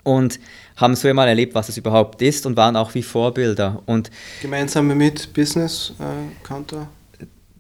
und 0.03 0.39
haben 0.77 0.95
so 0.95 1.09
einmal 1.09 1.27
erlebt, 1.27 1.53
was 1.53 1.67
es 1.67 1.77
überhaupt 1.77 2.21
ist 2.21 2.45
und 2.45 2.55
waren 2.55 2.77
auch 2.77 2.93
wie 2.93 3.03
Vorbilder. 3.03 3.83
Und 3.85 4.09
Gemeinsam 4.41 4.87
mit 4.87 5.33
Business 5.33 5.93
äh, 5.99 6.47
Counter? 6.47 6.87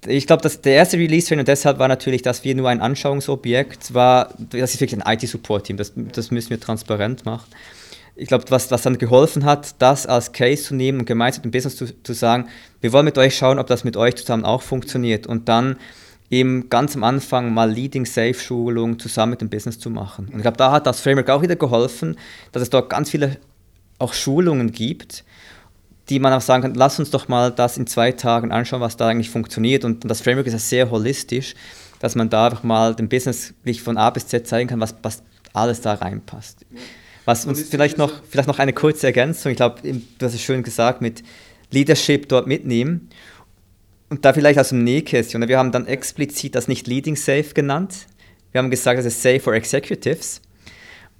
ich 0.05 0.27
glaube, 0.27 0.47
der 0.49 0.73
erste 0.73 0.97
Release-Train 0.97 1.39
und 1.39 1.47
deshalb 1.49 1.77
war 1.79 1.89
natürlich, 1.89 2.21
dass 2.21 2.45
wir 2.45 2.55
nur 2.55 2.69
ein 2.69 2.79
Anschauungsobjekt 2.79 3.93
war, 3.93 4.33
das 4.37 4.75
ist 4.75 4.79
wirklich 4.79 5.03
ein 5.03 5.13
IT-Support-Team, 5.13 5.75
das, 5.75 5.91
das 6.13 6.31
müssen 6.31 6.51
wir 6.51 6.59
transparent 6.61 7.25
machen. 7.25 7.47
Ich 8.17 8.27
glaube, 8.27 8.45
was, 8.49 8.71
was 8.71 8.81
dann 8.81 8.97
geholfen 8.97 9.45
hat, 9.45 9.75
das 9.79 10.07
als 10.07 10.31
Case 10.31 10.63
zu 10.63 10.75
nehmen 10.75 10.99
und 10.99 11.05
gemeinsam 11.05 11.43
dem 11.43 11.51
Business 11.51 11.75
zu, 11.75 11.85
zu 12.03 12.13
sagen, 12.13 12.47
wir 12.81 12.91
wollen 12.91 13.05
mit 13.05 13.17
euch 13.17 13.37
schauen, 13.37 13.59
ob 13.59 13.67
das 13.67 13.83
mit 13.83 13.95
euch 13.95 14.15
zusammen 14.15 14.43
auch 14.43 14.63
funktioniert 14.63 15.27
und 15.27 15.47
dann 15.47 15.77
eben 16.29 16.69
ganz 16.69 16.95
am 16.95 17.03
Anfang 17.03 17.53
mal 17.53 17.71
Leading 17.71 18.05
Safe 18.05 18.33
Schulung 18.33 18.99
zusammen 18.99 19.31
mit 19.31 19.41
dem 19.41 19.49
Business 19.49 19.79
zu 19.79 19.89
machen. 19.89 20.27
Und 20.27 20.37
ich 20.37 20.41
glaube, 20.41 20.57
da 20.57 20.71
hat 20.71 20.85
das 20.87 20.99
Framework 20.99 21.29
auch 21.29 21.41
wieder 21.41 21.55
geholfen, 21.55 22.17
dass 22.51 22.61
es 22.61 22.69
dort 22.69 22.89
ganz 22.89 23.09
viele 23.09 23.37
auch 23.99 24.13
Schulungen 24.13 24.71
gibt, 24.71 25.23
die 26.09 26.19
man 26.19 26.33
auch 26.33 26.41
sagen 26.41 26.63
kann, 26.63 26.75
lass 26.75 26.99
uns 26.99 27.11
doch 27.11 27.27
mal 27.27 27.51
das 27.51 27.77
in 27.77 27.87
zwei 27.87 28.11
Tagen 28.11 28.51
anschauen, 28.51 28.81
was 28.81 28.97
da 28.97 29.07
eigentlich 29.07 29.29
funktioniert. 29.29 29.85
Und, 29.85 30.03
und 30.03 30.09
das 30.09 30.21
Framework 30.21 30.47
ist 30.47 30.53
ja 30.53 30.59
sehr 30.59 30.91
holistisch, 30.91 31.55
dass 31.99 32.15
man 32.15 32.29
da 32.29 32.45
einfach 32.45 32.63
mal 32.63 32.95
dem 32.95 33.09
Business 33.09 33.53
wirklich 33.63 33.81
von 33.81 33.97
A 33.97 34.09
bis 34.09 34.27
Z 34.27 34.47
zeigen 34.47 34.69
kann, 34.69 34.79
was, 34.79 34.95
was 35.01 35.23
alles 35.53 35.81
da 35.81 35.95
reinpasst. 35.95 36.65
Was 37.27 37.45
uns 37.45 37.61
vielleicht 37.63 37.97
noch, 37.97 38.23
vielleicht 38.29 38.47
noch 38.47 38.57
eine 38.57 38.71
kurze 38.71 39.05
Ergänzung, 39.05 39.51
ich 39.51 39.57
glaube, 39.57 39.81
du 39.81 40.25
hast 40.25 40.33
es 40.33 40.41
schön 40.41 40.63
gesagt, 40.63 41.01
mit 41.01 41.23
Leadership 41.71 42.29
dort 42.29 42.47
mitnehmen. 42.47 43.09
Und 44.09 44.23
da 44.23 44.31
vielleicht 44.31 44.57
aus 44.57 44.69
dem 44.69 44.85
Nähkästchen. 44.85 45.45
Wir 45.45 45.57
haben 45.57 45.73
dann 45.73 45.87
explizit 45.87 46.55
das 46.55 46.69
nicht 46.69 46.87
Leading 46.87 47.17
Safe 47.17 47.53
genannt. 47.53 48.07
Wir 48.53 48.59
haben 48.59 48.69
gesagt, 48.69 48.99
das 48.99 49.05
ist 49.07 49.21
Safe 49.21 49.41
for 49.41 49.53
Executives. 49.53 50.39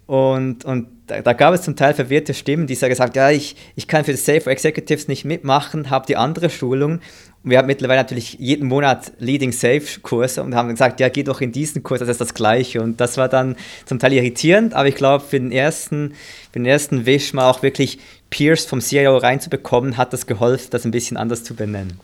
Und, 0.08 0.63
und 0.63 0.88
da, 1.08 1.22
da, 1.22 1.34
gab 1.34 1.54
es 1.54 1.63
zum 1.63 1.76
Teil 1.76 1.93
verwirrte 1.93 2.34
Stimmen, 2.34 2.65
die 2.65 2.76
gesagt 2.76 3.17
ja, 3.17 3.30
ich, 3.30 3.58
ich 3.76 3.89
kann 3.89 4.06
für 4.06 4.13
das 4.13 4.26
Safe 4.26 4.50
Executives 4.50 5.10
nicht 5.10 5.26
mitmachen, 5.26 5.89
habe 5.89 6.06
die 6.06 6.15
andere 6.15 6.50
Schulung. 6.50 7.02
Und 7.43 7.52
wir 7.52 7.58
haben 7.58 7.67
mittlerweile 7.67 8.00
natürlich 8.00 8.38
jeden 8.39 8.70
Monat 8.70 9.12
Leading 9.20 9.52
Safe 9.52 9.84
Kurse 10.02 10.43
und 10.43 10.56
haben 10.56 10.70
gesagt, 10.70 11.02
ja, 11.02 11.10
geh 11.10 11.24
doch 11.24 11.41
in 11.41 11.52
diesen 11.52 11.84
Kurs, 11.84 12.00
das 12.00 12.08
ist 12.08 12.22
das 12.22 12.34
Gleiche. 12.34 12.82
Und 12.82 13.02
das 13.02 13.17
war 13.17 13.28
dann 13.28 13.58
zum 13.86 14.00
Teil 14.00 14.13
irritierend, 14.13 14.74
aber 14.74 14.88
ich 14.88 14.96
glaube, 14.96 15.26
für 15.26 15.39
den 15.39 15.52
ersten, 15.52 16.13
für 16.54 16.60
den 16.60 16.65
ersten 16.65 17.06
Wisch 17.06 17.34
mal 17.34 17.50
auch 17.50 17.62
wirklich 17.62 18.00
Peers 18.30 18.63
vom 18.63 18.80
CIO 18.80 19.17
reinzubekommen, 19.17 19.98
hat 19.98 20.13
das 20.13 20.26
geholfen, 20.26 20.67
das 20.72 20.86
ein 20.86 20.91
bisschen 20.91 21.17
anders 21.17 21.43
zu 21.43 21.54
benennen. 21.54 22.00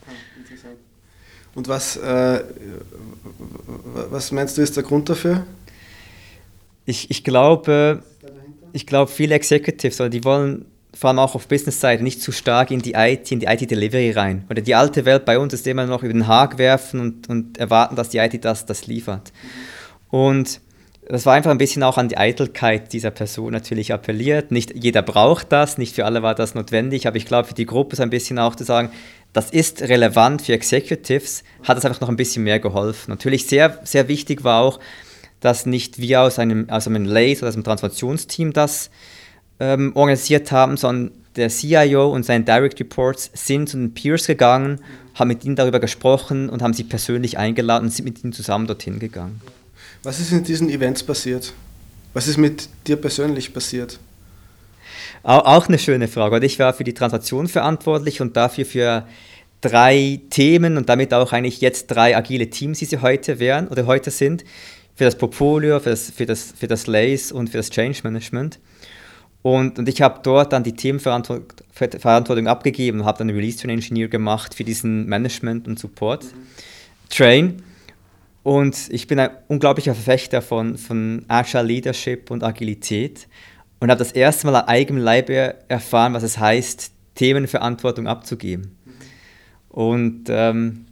Und 1.54 1.68
was, 1.68 1.96
äh, 1.96 2.42
was 4.10 4.30
meinst 4.32 4.58
du 4.58 4.62
ist 4.62 4.76
der 4.76 4.82
Grund 4.82 5.08
dafür? 5.08 5.46
Ich, 6.86 7.10
ich 7.10 7.24
glaube, 7.24 8.02
ich 8.72 8.86
glaube, 8.86 9.10
viele 9.10 9.34
Executives, 9.34 10.02
die 10.10 10.24
wollen 10.24 10.66
vor 10.94 11.08
allem 11.08 11.18
auch 11.18 11.34
auf 11.34 11.48
Business-Seite 11.48 12.02
nicht 12.02 12.22
zu 12.22 12.32
stark 12.32 12.70
in 12.70 12.80
die 12.80 12.92
IT, 12.94 13.30
in 13.32 13.40
die 13.40 13.46
IT-Delivery 13.46 14.12
rein. 14.12 14.44
Oder 14.48 14.62
die 14.62 14.74
alte 14.74 15.04
Welt 15.04 15.24
bei 15.24 15.38
uns 15.38 15.52
ist 15.52 15.66
immer 15.66 15.86
noch 15.86 16.02
über 16.02 16.12
den 16.12 16.26
Haag 16.26 16.58
werfen 16.58 17.00
und, 17.00 17.28
und 17.28 17.58
erwarten, 17.58 17.96
dass 17.96 18.10
die 18.10 18.18
IT 18.18 18.44
das, 18.44 18.64
das 18.66 18.86
liefert. 18.86 19.32
Und 20.10 20.60
das 21.08 21.26
war 21.26 21.34
einfach 21.34 21.50
ein 21.50 21.58
bisschen 21.58 21.82
auch 21.82 21.98
an 21.98 22.08
die 22.08 22.16
Eitelkeit 22.16 22.92
dieser 22.92 23.10
Person 23.10 23.52
natürlich 23.52 23.92
appelliert. 23.92 24.50
Nicht 24.52 24.72
jeder 24.74 25.02
braucht 25.02 25.52
das, 25.52 25.76
nicht 25.76 25.94
für 25.94 26.04
alle 26.04 26.22
war 26.22 26.34
das 26.34 26.54
notwendig, 26.54 27.06
aber 27.06 27.16
ich 27.16 27.26
glaube, 27.26 27.48
für 27.48 27.54
die 27.54 27.66
Gruppe 27.66 27.94
ist 27.94 28.00
ein 28.00 28.10
bisschen 28.10 28.38
auch 28.38 28.54
zu 28.54 28.64
sagen, 28.64 28.90
das 29.32 29.50
ist 29.50 29.82
relevant 29.82 30.42
für 30.42 30.52
Executives, 30.52 31.42
hat 31.64 31.76
es 31.76 31.84
einfach 31.84 32.00
noch 32.00 32.08
ein 32.08 32.16
bisschen 32.16 32.44
mehr 32.44 32.60
geholfen. 32.60 33.10
Natürlich 33.10 33.46
sehr, 33.46 33.80
sehr 33.82 34.08
wichtig 34.08 34.44
war 34.44 34.62
auch, 34.62 34.80
dass 35.44 35.66
nicht 35.66 35.98
wir 35.98 36.22
aus 36.22 36.38
einem, 36.38 36.70
aus 36.70 36.86
einem 36.86 37.04
LACE 37.04 37.42
oder 37.42 37.50
aus 37.50 37.54
einem 37.54 37.64
Transformationsteam 37.64 38.54
das 38.54 38.88
ähm, 39.60 39.92
organisiert 39.94 40.50
haben, 40.52 40.78
sondern 40.78 41.12
der 41.36 41.50
CIO 41.50 42.10
und 42.10 42.24
seine 42.24 42.44
Direct 42.44 42.80
Reports 42.80 43.30
sind 43.34 43.68
zu 43.68 43.76
den 43.76 43.92
Peers 43.92 44.26
gegangen, 44.26 44.80
haben 45.14 45.28
mit 45.28 45.44
ihnen 45.44 45.54
darüber 45.54 45.80
gesprochen 45.80 46.48
und 46.48 46.62
haben 46.62 46.72
sie 46.72 46.84
persönlich 46.84 47.36
eingeladen 47.36 47.84
und 47.84 47.90
sind 47.90 48.06
mit 48.06 48.24
ihnen 48.24 48.32
zusammen 48.32 48.66
dorthin 48.66 48.98
gegangen. 48.98 49.42
Was 50.02 50.18
ist 50.18 50.32
in 50.32 50.44
diesen 50.44 50.70
Events 50.70 51.02
passiert? 51.02 51.52
Was 52.14 52.26
ist 52.26 52.38
mit 52.38 52.68
dir 52.86 52.96
persönlich 52.96 53.52
passiert? 53.52 53.98
Auch 55.22 55.68
eine 55.68 55.78
schöne 55.78 56.08
Frage. 56.08 56.44
Ich 56.46 56.58
war 56.58 56.72
für 56.72 56.84
die 56.84 56.94
Transaktion 56.94 57.48
verantwortlich 57.48 58.22
und 58.22 58.34
dafür 58.34 58.64
für 58.64 59.06
drei 59.60 60.20
Themen 60.30 60.76
und 60.78 60.88
damit 60.88 61.12
auch 61.12 61.32
eigentlich 61.32 61.60
jetzt 61.60 61.88
drei 61.88 62.16
agile 62.16 62.48
Teams, 62.48 62.78
die 62.78 62.84
sie 62.86 62.98
heute 62.98 63.38
wären 63.38 63.68
oder 63.68 63.86
heute 63.86 64.10
sind. 64.10 64.44
Für 64.94 65.04
das 65.04 65.16
Portfolio, 65.18 65.80
für 65.80 65.90
das, 65.90 66.10
für 66.10 66.26
das, 66.26 66.52
für 66.56 66.66
das 66.66 66.86
Lace 66.86 67.32
und 67.32 67.50
für 67.50 67.56
das 67.56 67.70
Change 67.70 68.00
Management. 68.04 68.60
Und, 69.42 69.78
und 69.78 69.88
ich 69.88 70.00
habe 70.00 70.20
dort 70.22 70.52
dann 70.52 70.64
die 70.64 70.74
Themenverantwortung 70.74 72.46
abgegeben 72.46 73.00
und 73.00 73.06
habe 73.06 73.18
dann 73.18 73.28
einen 73.28 73.36
Release 73.36 73.58
Train 73.58 73.70
Engineer 73.70 74.08
gemacht 74.08 74.54
für 74.54 74.64
diesen 74.64 75.06
Management 75.06 75.68
und 75.68 75.78
Support 75.78 76.24
mhm. 76.24 76.46
Train. 77.10 77.62
Und 78.42 78.88
ich 78.90 79.06
bin 79.06 79.18
ein 79.18 79.30
unglaublicher 79.48 79.94
Verfechter 79.94 80.42
von, 80.42 80.78
von 80.78 81.24
Agile 81.28 81.64
Leadership 81.64 82.30
und 82.30 82.42
Agilität 82.42 83.26
und 83.80 83.90
habe 83.90 83.98
das 83.98 84.12
erste 84.12 84.46
Mal 84.46 84.56
an 84.56 84.68
eigenem 84.68 85.02
Leibe 85.02 85.56
erfahren, 85.68 86.14
was 86.14 86.22
es 86.22 86.38
heißt, 86.38 86.92
Themenverantwortung 87.14 88.06
abzugeben. 88.06 88.76
Und 89.68 90.24
ähm, 90.28 90.86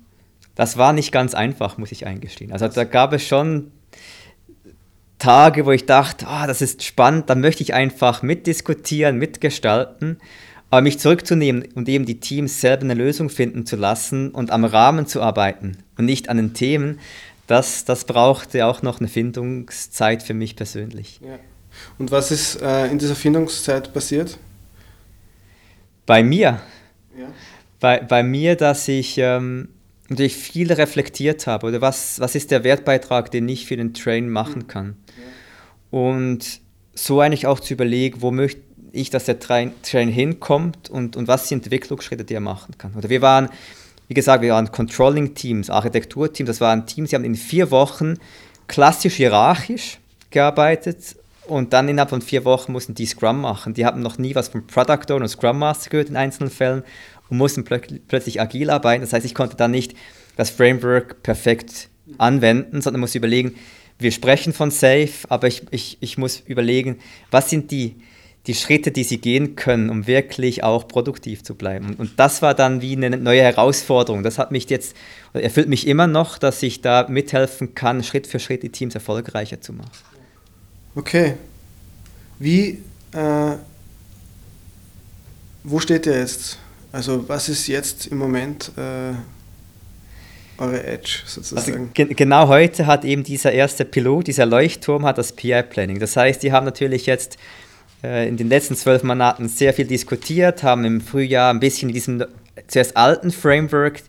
das 0.54 0.76
war 0.76 0.92
nicht 0.92 1.12
ganz 1.12 1.34
einfach, 1.34 1.78
muss 1.78 1.92
ich 1.92 2.06
eingestehen. 2.06 2.52
Also 2.52 2.68
da 2.68 2.84
gab 2.84 3.12
es 3.12 3.26
schon 3.26 3.70
Tage, 5.22 5.66
wo 5.66 5.70
ich 5.70 5.86
dachte, 5.86 6.26
oh, 6.28 6.46
das 6.48 6.62
ist 6.62 6.82
spannend, 6.82 7.30
da 7.30 7.36
möchte 7.36 7.62
ich 7.62 7.74
einfach 7.74 8.22
mitdiskutieren, 8.22 9.18
mitgestalten. 9.18 10.18
Aber 10.68 10.80
mich 10.80 10.98
zurückzunehmen 10.98 11.68
und 11.74 11.88
eben 11.88 12.06
die 12.06 12.18
Teams 12.18 12.60
selber 12.60 12.82
eine 12.82 12.94
Lösung 12.94 13.28
finden 13.28 13.64
zu 13.64 13.76
lassen 13.76 14.30
und 14.30 14.50
am 14.50 14.64
Rahmen 14.64 15.06
zu 15.06 15.22
arbeiten 15.22 15.76
und 15.96 16.06
nicht 16.06 16.28
an 16.28 16.38
den 16.38 16.54
Themen, 16.54 16.98
das, 17.46 17.84
das 17.84 18.04
brauchte 18.04 18.66
auch 18.66 18.82
noch 18.82 18.98
eine 18.98 19.08
Findungszeit 19.08 20.22
für 20.22 20.34
mich 20.34 20.56
persönlich. 20.56 21.20
Ja. 21.22 21.38
Und 21.98 22.10
was 22.10 22.30
ist 22.30 22.60
äh, 22.60 22.86
in 22.86 22.98
dieser 22.98 23.14
Findungszeit 23.14 23.92
passiert? 23.92 24.38
Bei 26.06 26.24
mir? 26.24 26.60
Ja. 27.16 27.26
Bei, 27.78 28.00
bei 28.00 28.22
mir, 28.22 28.56
dass 28.56 28.88
ich 28.88 29.18
ähm, 29.18 29.68
natürlich 30.08 30.36
viel 30.36 30.72
reflektiert 30.72 31.46
habe, 31.46 31.66
oder 31.66 31.80
was, 31.80 32.18
was 32.18 32.34
ist 32.34 32.50
der 32.50 32.64
Wertbeitrag, 32.64 33.30
den 33.30 33.48
ich 33.48 33.66
für 33.66 33.76
den 33.76 33.94
Train 33.94 34.28
machen 34.28 34.66
kann. 34.66 34.96
Und 35.92 36.60
so 36.94 37.20
eigentlich 37.20 37.46
auch 37.46 37.60
zu 37.60 37.74
überlegen, 37.74 38.22
wo 38.22 38.30
möchte 38.30 38.62
ich, 38.92 39.10
dass 39.10 39.26
der 39.26 39.38
Train, 39.38 39.72
Train 39.82 40.08
hinkommt 40.08 40.88
und, 40.88 41.16
und 41.16 41.28
was 41.28 41.48
sind 41.48 41.64
Entwicklungsschritte, 41.64 42.24
die 42.24 42.34
er 42.34 42.40
machen 42.40 42.76
kann. 42.78 42.94
Oder 42.94 43.10
wir 43.10 43.20
waren, 43.20 43.50
wie 44.08 44.14
gesagt, 44.14 44.42
wir 44.42 44.52
waren 44.52 44.72
Controlling-Teams, 44.72 45.68
Architekturteams, 45.68 46.48
das 46.48 46.60
waren 46.62 46.86
Teams, 46.86 47.10
die 47.10 47.16
haben 47.16 47.24
in 47.24 47.34
vier 47.34 47.70
Wochen 47.70 48.14
klassisch 48.68 49.16
hierarchisch 49.16 49.98
gearbeitet 50.30 51.16
und 51.46 51.74
dann 51.74 51.90
innerhalb 51.90 52.08
von 52.08 52.22
vier 52.22 52.46
Wochen 52.46 52.72
mussten 52.72 52.94
die 52.94 53.04
Scrum 53.04 53.42
machen. 53.42 53.74
Die 53.74 53.84
haben 53.84 54.00
noch 54.00 54.16
nie 54.16 54.34
was 54.34 54.48
vom 54.48 54.66
Product 54.66 55.10
Owner 55.10 55.24
und 55.24 55.28
Scrum 55.28 55.58
Master 55.58 55.90
gehört 55.90 56.08
in 56.08 56.16
einzelnen 56.16 56.50
Fällen 56.50 56.84
und 57.28 57.36
mussten 57.36 57.64
plö 57.64 57.80
plötzlich 58.08 58.40
agil 58.40 58.70
arbeiten. 58.70 59.02
Das 59.02 59.12
heißt, 59.12 59.26
ich 59.26 59.34
konnte 59.34 59.56
dann 59.56 59.72
nicht 59.72 59.94
das 60.36 60.48
Framework 60.48 61.22
perfekt 61.22 61.90
anwenden, 62.16 62.80
sondern 62.80 63.00
muss 63.00 63.14
überlegen, 63.14 63.56
wir 63.98 64.12
sprechen 64.12 64.52
von 64.52 64.70
Safe, 64.70 65.10
aber 65.28 65.46
ich, 65.46 65.62
ich, 65.70 65.98
ich 66.00 66.18
muss 66.18 66.40
überlegen, 66.46 66.98
was 67.30 67.50
sind 67.50 67.70
die, 67.70 67.96
die 68.46 68.54
Schritte, 68.54 68.90
die 68.90 69.04
sie 69.04 69.18
gehen 69.18 69.54
können, 69.54 69.88
um 69.88 70.06
wirklich 70.06 70.64
auch 70.64 70.88
produktiv 70.88 71.44
zu 71.44 71.54
bleiben. 71.54 71.94
Und 71.96 72.18
das 72.18 72.42
war 72.42 72.54
dann 72.54 72.82
wie 72.82 72.96
eine 72.96 73.16
neue 73.16 73.42
Herausforderung. 73.42 74.22
Das 74.22 74.38
hat 74.38 74.50
mich 74.50 74.68
jetzt, 74.68 74.96
erfüllt 75.32 75.68
mich 75.68 75.86
immer 75.86 76.08
noch, 76.08 76.38
dass 76.38 76.62
ich 76.62 76.80
da 76.80 77.06
mithelfen 77.08 77.74
kann, 77.74 78.02
Schritt 78.02 78.26
für 78.26 78.40
Schritt 78.40 78.64
die 78.64 78.70
Teams 78.70 78.94
erfolgreicher 78.94 79.60
zu 79.60 79.72
machen. 79.72 79.90
Okay. 80.94 81.34
Wie, 82.38 82.82
äh, 83.12 83.56
wo 85.62 85.78
steht 85.78 86.06
ihr 86.06 86.18
jetzt? 86.18 86.58
Also 86.90 87.28
was 87.28 87.48
ist 87.48 87.68
jetzt 87.68 88.08
im 88.08 88.18
Moment 88.18 88.72
äh, 88.76 89.12
eure 90.58 90.84
Edge 90.84 91.20
sozusagen? 91.26 91.72
Also, 91.72 91.88
ge 91.92 92.14
genau 92.14 92.48
heute 92.48 92.86
hat 92.86 93.04
eben 93.04 93.24
dieser 93.24 93.52
erste 93.52 93.84
Pilot, 93.84 94.26
dieser 94.28 94.46
Leuchtturm, 94.46 95.04
hat 95.04 95.18
das 95.18 95.32
PI-Planning. 95.32 95.98
Das 95.98 96.16
heißt, 96.16 96.42
die 96.42 96.52
haben 96.52 96.64
natürlich 96.64 97.06
jetzt 97.06 97.38
äh, 98.02 98.28
in 98.28 98.36
den 98.36 98.48
letzten 98.48 98.76
zwölf 98.76 99.02
Monaten 99.02 99.48
sehr 99.48 99.72
viel 99.72 99.86
diskutiert, 99.86 100.62
haben 100.62 100.84
im 100.84 101.00
Frühjahr 101.00 101.52
ein 101.52 101.60
bisschen 101.60 101.88
in 101.88 101.94
diesem 101.94 102.24
zuerst 102.66 102.96
alten 102.96 103.30
Framework 103.30 104.00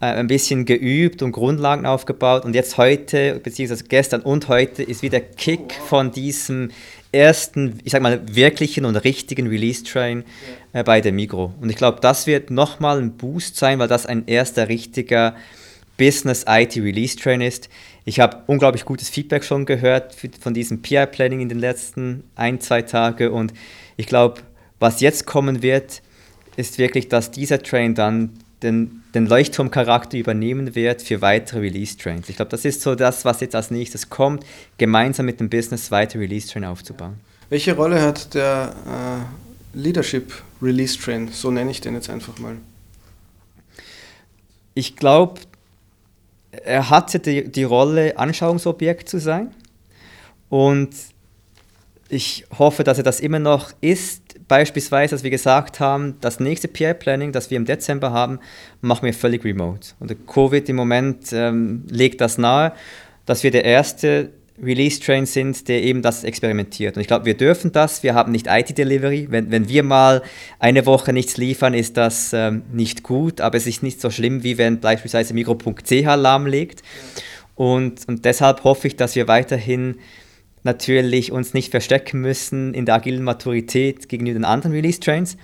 äh, 0.00 0.06
ein 0.06 0.26
bisschen 0.26 0.64
geübt 0.64 1.22
und 1.22 1.32
Grundlagen 1.32 1.86
aufgebaut 1.86 2.44
und 2.44 2.54
jetzt 2.54 2.78
heute, 2.78 3.40
beziehungsweise 3.42 3.84
gestern 3.84 4.22
und 4.22 4.48
heute, 4.48 4.82
ist 4.82 5.02
wieder 5.02 5.20
Kick 5.20 5.74
von 5.88 6.10
diesem 6.10 6.70
ersten, 7.12 7.80
ich 7.84 7.92
sag 7.92 8.02
mal, 8.02 8.20
wirklichen 8.34 8.84
und 8.84 8.96
richtigen 8.96 9.48
Release-Train 9.48 10.24
äh, 10.72 10.84
bei 10.84 11.00
der 11.00 11.12
Migro. 11.12 11.52
Und 11.60 11.70
ich 11.70 11.76
glaube, 11.76 11.98
das 12.00 12.26
wird 12.26 12.50
nochmal 12.50 12.98
ein 12.98 13.16
Boost 13.16 13.56
sein, 13.56 13.78
weil 13.78 13.88
das 13.88 14.06
ein 14.06 14.26
erster 14.26 14.68
richtiger 14.68 15.34
Business 16.00 16.46
IT 16.48 16.78
Release 16.78 17.14
Train 17.14 17.42
ist. 17.42 17.68
Ich 18.06 18.20
habe 18.20 18.38
unglaublich 18.46 18.86
gutes 18.86 19.10
Feedback 19.10 19.44
schon 19.44 19.66
gehört 19.66 20.16
von 20.40 20.54
diesem 20.54 20.80
PI 20.80 21.04
Planning 21.04 21.40
in 21.40 21.50
den 21.50 21.58
letzten 21.58 22.24
ein, 22.36 22.58
zwei 22.58 22.80
Tagen 22.80 23.28
und 23.28 23.52
ich 23.98 24.06
glaube, 24.06 24.40
was 24.78 25.02
jetzt 25.02 25.26
kommen 25.26 25.60
wird, 25.60 26.00
ist 26.56 26.78
wirklich, 26.78 27.08
dass 27.08 27.30
dieser 27.30 27.62
Train 27.62 27.94
dann 27.94 28.30
den, 28.62 29.02
den 29.14 29.26
Leuchtturmcharakter 29.26 30.16
übernehmen 30.16 30.74
wird 30.74 31.02
für 31.02 31.20
weitere 31.20 31.60
Release-Trains. 31.60 32.30
Ich 32.30 32.36
glaube, 32.36 32.50
das 32.50 32.64
ist 32.64 32.80
so 32.80 32.94
das, 32.94 33.26
was 33.26 33.42
jetzt 33.42 33.54
als 33.54 33.70
nächstes 33.70 34.08
kommt, 34.08 34.46
gemeinsam 34.78 35.26
mit 35.26 35.38
dem 35.38 35.50
Business 35.50 35.90
weitere 35.90 36.20
Release-Train 36.20 36.64
aufzubauen. 36.64 37.20
Welche 37.50 37.76
Rolle 37.76 38.00
hat 38.00 38.32
der 38.32 38.74
äh, 39.74 39.78
Leadership 39.78 40.32
Release-Train? 40.62 41.28
So 41.28 41.50
nenne 41.50 41.70
ich 41.70 41.82
den 41.82 41.92
jetzt 41.92 42.08
einfach 42.08 42.38
mal. 42.38 42.56
Ich 44.72 44.96
glaube, 44.96 45.40
er 46.52 46.90
hatte 46.90 47.18
die, 47.18 47.50
die 47.50 47.64
Rolle, 47.64 48.18
Anschauungsobjekt 48.18 49.08
zu 49.08 49.18
sein. 49.18 49.54
Und 50.48 50.90
ich 52.08 52.44
hoffe, 52.58 52.82
dass 52.82 52.98
er 52.98 53.04
das 53.04 53.20
immer 53.20 53.38
noch 53.38 53.72
ist. 53.80 54.22
Beispielsweise, 54.48 55.14
als 55.14 55.22
wir 55.22 55.30
gesagt 55.30 55.78
haben, 55.78 56.16
das 56.20 56.40
nächste 56.40 56.66
PI-Planning, 56.66 57.30
das 57.30 57.50
wir 57.50 57.56
im 57.56 57.64
Dezember 57.64 58.10
haben, 58.10 58.40
machen 58.80 59.04
wir 59.04 59.14
völlig 59.14 59.44
remote. 59.44 59.90
Und 60.00 60.26
Covid 60.26 60.68
im 60.68 60.76
Moment 60.76 61.32
ähm, 61.32 61.84
legt 61.88 62.20
das 62.20 62.36
nahe, 62.36 62.72
dass 63.26 63.44
wir 63.44 63.52
der 63.52 63.64
erste 63.64 64.32
Release-Train 64.62 65.26
sind, 65.26 65.68
der 65.68 65.82
eben 65.82 66.02
das 66.02 66.24
experimentiert. 66.24 66.96
Und 66.96 67.00
ich 67.00 67.06
glaube, 67.06 67.24
wir 67.24 67.36
dürfen 67.36 67.72
das. 67.72 68.02
Wir 68.02 68.14
haben 68.14 68.32
nicht 68.32 68.46
IT-Delivery. 68.48 69.28
Wenn, 69.30 69.50
wenn 69.50 69.68
wir 69.68 69.82
mal 69.82 70.22
eine 70.58 70.86
Woche 70.86 71.12
nichts 71.12 71.36
liefern, 71.36 71.74
ist 71.74 71.96
das 71.96 72.32
ähm, 72.32 72.62
nicht 72.72 73.02
gut, 73.02 73.40
aber 73.40 73.56
es 73.56 73.66
ist 73.66 73.82
nicht 73.82 74.00
so 74.00 74.10
schlimm, 74.10 74.42
wie 74.42 74.58
wenn 74.58 74.80
beispielsweise 74.80 75.34
Micro.ch 75.34 75.90
lahmlegt. 75.90 76.82
Und, 77.54 78.08
und 78.08 78.24
deshalb 78.24 78.64
hoffe 78.64 78.88
ich, 78.88 78.96
dass 78.96 79.16
wir 79.16 79.28
weiterhin 79.28 79.96
natürlich 80.62 81.32
uns 81.32 81.54
nicht 81.54 81.70
verstecken 81.70 82.20
müssen 82.20 82.74
in 82.74 82.86
der 82.86 82.96
agilen 82.96 83.24
Maturität 83.24 84.08
gegenüber 84.08 84.38
den 84.38 84.44
anderen 84.44 84.72
Release-Trains. 84.72 85.36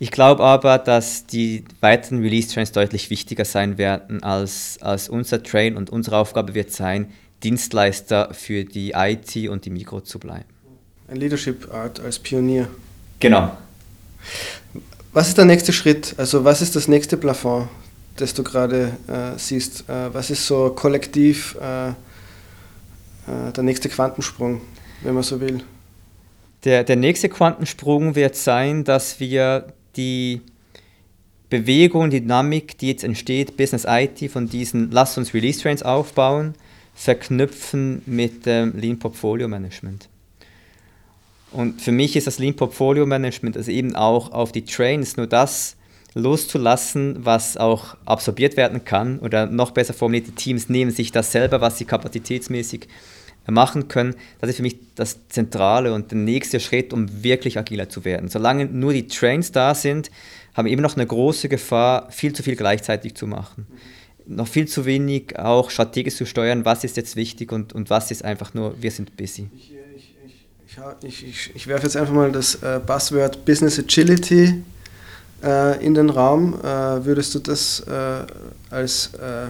Ich 0.00 0.12
glaube 0.12 0.44
aber, 0.44 0.78
dass 0.78 1.26
die 1.26 1.64
weiteren 1.80 2.20
Release-Trains 2.22 2.70
deutlich 2.72 3.10
wichtiger 3.10 3.44
sein 3.44 3.78
werden 3.78 4.22
als, 4.22 4.78
als 4.80 5.08
unser 5.08 5.42
Train 5.42 5.76
und 5.76 5.90
unsere 5.90 6.18
Aufgabe 6.18 6.54
wird 6.54 6.70
sein, 6.70 7.08
Dienstleister 7.42 8.32
für 8.32 8.64
die 8.64 8.92
IT 8.94 9.48
und 9.48 9.64
die 9.64 9.70
Mikro 9.70 10.00
zu 10.00 10.18
bleiben. 10.18 10.44
Ein 11.08 11.16
Leadership 11.16 11.72
Art 11.72 12.00
als 12.00 12.18
Pionier. 12.18 12.68
Genau. 13.20 13.56
Was 15.12 15.28
ist 15.28 15.38
der 15.38 15.46
nächste 15.46 15.72
Schritt? 15.72 16.14
Also 16.18 16.44
was 16.44 16.60
ist 16.60 16.76
das 16.76 16.88
nächste 16.88 17.16
Plafond, 17.16 17.68
das 18.16 18.34
du 18.34 18.42
gerade 18.42 18.92
äh, 19.08 19.38
siehst? 19.38 19.88
Äh, 19.88 20.12
was 20.12 20.30
ist 20.30 20.46
so 20.46 20.70
kollektiv 20.70 21.56
äh, 21.60 21.88
äh 21.88 21.92
der 23.56 23.64
nächste 23.64 23.88
Quantensprung, 23.88 24.60
wenn 25.02 25.14
man 25.14 25.22
so 25.22 25.40
will? 25.40 25.62
Der, 26.64 26.84
der 26.84 26.96
nächste 26.96 27.28
Quantensprung 27.28 28.14
wird 28.14 28.36
sein, 28.36 28.84
dass 28.84 29.20
wir 29.20 29.72
die 29.96 30.42
Bewegung, 31.50 32.10
Dynamik, 32.10 32.76
die 32.78 32.88
jetzt 32.88 33.04
entsteht, 33.04 33.56
Business 33.56 33.86
IT 33.88 34.30
von 34.30 34.48
diesen 34.48 34.90
Lass 34.90 35.16
uns 35.16 35.32
Release 35.32 35.60
Trains 35.60 35.82
aufbauen, 35.82 36.54
verknüpfen 36.98 38.02
mit 38.06 38.44
dem 38.44 38.76
Lean 38.76 38.98
Portfolio 38.98 39.46
Management. 39.46 40.08
Und 41.52 41.80
für 41.80 41.92
mich 41.92 42.16
ist 42.16 42.26
das 42.26 42.40
Lean 42.40 42.56
Portfolio 42.56 43.06
Management 43.06 43.56
also 43.56 43.70
eben 43.70 43.94
auch 43.94 44.32
auf 44.32 44.50
die 44.50 44.64
Trains 44.64 45.16
nur 45.16 45.28
das 45.28 45.76
loszulassen, 46.14 47.24
was 47.24 47.56
auch 47.56 47.96
absorbiert 48.04 48.56
werden 48.56 48.84
kann 48.84 49.20
oder 49.20 49.46
noch 49.46 49.70
besser 49.70 49.94
formuliert, 49.94 50.26
die 50.26 50.32
Teams 50.32 50.68
nehmen 50.68 50.90
sich 50.90 51.12
das 51.12 51.30
selber, 51.30 51.60
was 51.60 51.78
sie 51.78 51.84
kapazitätsmäßig 51.84 52.88
machen 53.46 53.86
können. 53.86 54.16
Das 54.40 54.50
ist 54.50 54.56
für 54.56 54.62
mich 54.62 54.78
das 54.96 55.28
Zentrale 55.28 55.94
und 55.94 56.10
der 56.10 56.18
nächste 56.18 56.58
Schritt, 56.58 56.92
um 56.92 57.22
wirklich 57.22 57.58
agiler 57.58 57.88
zu 57.88 58.04
werden. 58.04 58.28
Solange 58.28 58.66
nur 58.66 58.92
die 58.92 59.06
Trains 59.06 59.52
da 59.52 59.76
sind, 59.76 60.10
haben 60.54 60.66
wir 60.66 60.72
immer 60.72 60.82
noch 60.82 60.96
eine 60.96 61.06
große 61.06 61.48
Gefahr, 61.48 62.10
viel 62.10 62.32
zu 62.32 62.42
viel 62.42 62.56
gleichzeitig 62.56 63.14
zu 63.14 63.28
machen 63.28 63.68
noch 64.28 64.46
viel 64.46 64.68
zu 64.68 64.84
wenig 64.84 65.38
auch 65.38 65.70
strategisch 65.70 66.16
zu 66.16 66.26
steuern, 66.26 66.64
was 66.64 66.84
ist 66.84 66.96
jetzt 66.96 67.16
wichtig 67.16 67.50
und, 67.50 67.72
und 67.72 67.90
was 67.90 68.10
ist 68.10 68.24
einfach 68.24 68.54
nur, 68.54 68.80
wir 68.80 68.90
sind 68.90 69.16
busy. 69.16 69.48
Ich, 69.56 69.72
ich, 71.02 71.26
ich, 71.26 71.56
ich 71.56 71.66
werfe 71.66 71.84
jetzt 71.84 71.96
einfach 71.96 72.14
mal 72.14 72.30
das 72.30 72.56
äh, 72.56 72.80
Buzzword 72.84 73.44
Business 73.44 73.78
Agility 73.78 74.62
äh, 75.42 75.84
in 75.84 75.94
den 75.94 76.10
Raum. 76.10 76.54
Äh, 76.60 77.04
würdest 77.04 77.34
du 77.34 77.38
das 77.38 77.80
äh, 77.80 78.26
als 78.70 79.10
äh, 79.14 79.48